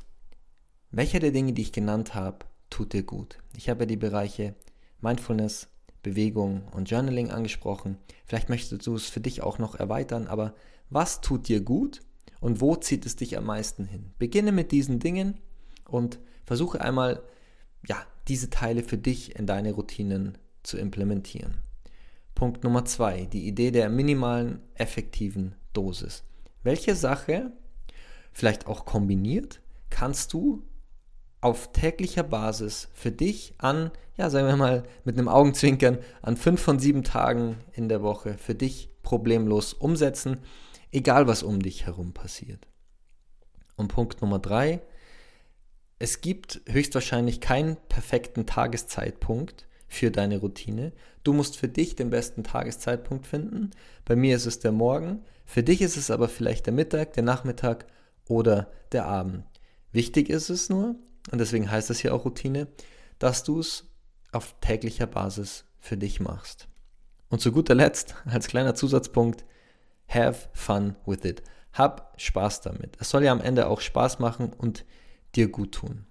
Welcher 0.90 1.20
der 1.20 1.32
Dinge, 1.32 1.52
die 1.52 1.62
ich 1.62 1.72
genannt 1.72 2.14
habe, 2.14 2.46
tut 2.70 2.92
dir 2.92 3.02
gut? 3.02 3.38
Ich 3.56 3.68
habe 3.68 3.86
die 3.86 3.96
Bereiche 3.96 4.54
Mindfulness, 5.00 5.68
Bewegung 6.02 6.68
und 6.72 6.90
Journaling 6.90 7.30
angesprochen. 7.30 7.98
Vielleicht 8.26 8.48
möchtest 8.48 8.86
du 8.86 8.94
es 8.94 9.08
für 9.08 9.20
dich 9.20 9.42
auch 9.42 9.58
noch 9.58 9.74
erweitern, 9.74 10.26
aber 10.26 10.54
was 10.90 11.20
tut 11.20 11.48
dir 11.48 11.60
gut 11.60 12.00
und 12.40 12.60
wo 12.60 12.76
zieht 12.76 13.06
es 13.06 13.16
dich 13.16 13.36
am 13.36 13.44
meisten 13.44 13.86
hin? 13.86 14.12
Beginne 14.18 14.52
mit 14.52 14.72
diesen 14.72 14.98
Dingen 14.98 15.40
und 15.84 16.18
versuche 16.44 16.80
einmal, 16.80 17.22
ja, 17.86 17.96
diese 18.28 18.50
Teile 18.50 18.82
für 18.82 18.98
dich 18.98 19.36
in 19.36 19.46
deine 19.46 19.72
Routinen 19.72 20.38
zu 20.64 20.78
implementieren. 20.78 21.58
Punkt 22.34 22.64
Nummer 22.64 22.84
zwei, 22.84 23.26
die 23.26 23.46
Idee 23.46 23.70
der 23.70 23.88
minimalen 23.88 24.60
effektiven 24.74 25.54
Dosis. 25.72 26.24
Welche 26.62 26.96
Sache, 26.96 27.52
vielleicht 28.32 28.66
auch 28.66 28.84
kombiniert, 28.84 29.60
kannst 29.90 30.32
du 30.32 30.64
auf 31.40 31.72
täglicher 31.72 32.22
Basis 32.22 32.88
für 32.94 33.12
dich 33.12 33.54
an, 33.58 33.90
ja, 34.16 34.30
sagen 34.30 34.46
wir 34.46 34.56
mal 34.56 34.84
mit 35.04 35.18
einem 35.18 35.28
Augenzwinkern, 35.28 35.98
an 36.22 36.36
fünf 36.36 36.62
von 36.62 36.78
sieben 36.78 37.04
Tagen 37.04 37.58
in 37.74 37.88
der 37.88 38.02
Woche 38.02 38.38
für 38.38 38.54
dich 38.54 38.88
problemlos 39.02 39.74
umsetzen, 39.74 40.38
egal 40.90 41.26
was 41.28 41.42
um 41.42 41.60
dich 41.60 41.86
herum 41.86 42.14
passiert. 42.14 42.66
Und 43.76 43.88
Punkt 43.88 44.22
Nummer 44.22 44.38
drei, 44.38 44.80
es 45.98 46.20
gibt 46.20 46.62
höchstwahrscheinlich 46.66 47.40
keinen 47.40 47.76
perfekten 47.88 48.46
Tageszeitpunkt 48.46 49.66
für 49.94 50.10
deine 50.10 50.38
Routine. 50.38 50.92
Du 51.22 51.32
musst 51.32 51.56
für 51.56 51.68
dich 51.68 51.96
den 51.96 52.10
besten 52.10 52.44
Tageszeitpunkt 52.44 53.26
finden. 53.26 53.70
Bei 54.04 54.16
mir 54.16 54.36
ist 54.36 54.46
es 54.46 54.58
der 54.58 54.72
Morgen. 54.72 55.24
Für 55.46 55.62
dich 55.62 55.80
ist 55.80 55.96
es 55.96 56.10
aber 56.10 56.28
vielleicht 56.28 56.66
der 56.66 56.72
Mittag, 56.72 57.12
der 57.14 57.22
Nachmittag 57.22 57.86
oder 58.28 58.70
der 58.92 59.06
Abend. 59.06 59.44
Wichtig 59.92 60.28
ist 60.28 60.50
es 60.50 60.68
nur, 60.68 60.96
und 61.30 61.38
deswegen 61.38 61.70
heißt 61.70 61.90
es 61.90 62.00
hier 62.00 62.14
auch 62.14 62.24
Routine, 62.24 62.68
dass 63.18 63.44
du 63.44 63.60
es 63.60 63.86
auf 64.32 64.56
täglicher 64.60 65.06
Basis 65.06 65.64
für 65.78 65.96
dich 65.96 66.20
machst. 66.20 66.68
Und 67.28 67.40
zu 67.40 67.52
guter 67.52 67.74
Letzt, 67.74 68.14
als 68.26 68.48
kleiner 68.48 68.74
Zusatzpunkt, 68.74 69.44
have 70.08 70.48
fun 70.52 70.96
with 71.06 71.24
it. 71.24 71.42
Hab 71.72 72.14
Spaß 72.16 72.60
damit. 72.60 72.96
Es 73.00 73.10
soll 73.10 73.24
ja 73.24 73.32
am 73.32 73.40
Ende 73.40 73.68
auch 73.68 73.80
Spaß 73.80 74.18
machen 74.18 74.52
und 74.52 74.84
dir 75.34 75.48
gut 75.48 75.72
tun. 75.72 76.06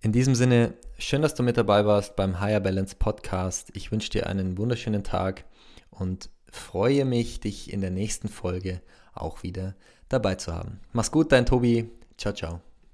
In 0.00 0.12
diesem 0.12 0.34
Sinne, 0.34 0.74
schön, 0.98 1.22
dass 1.22 1.34
du 1.34 1.42
mit 1.42 1.56
dabei 1.56 1.84
warst 1.84 2.16
beim 2.16 2.40
Higher 2.40 2.60
Balance 2.60 2.96
Podcast. 2.96 3.70
Ich 3.74 3.90
wünsche 3.90 4.10
dir 4.10 4.26
einen 4.26 4.58
wunderschönen 4.58 5.02
Tag 5.02 5.44
und 5.90 6.30
freue 6.50 7.04
mich, 7.04 7.40
dich 7.40 7.72
in 7.72 7.80
der 7.80 7.90
nächsten 7.90 8.28
Folge 8.28 8.80
auch 9.14 9.42
wieder 9.42 9.74
dabei 10.08 10.36
zu 10.36 10.54
haben. 10.54 10.80
Mach's 10.92 11.10
gut, 11.10 11.32
dein 11.32 11.46
Tobi. 11.46 11.90
Ciao, 12.16 12.34
ciao. 12.34 12.65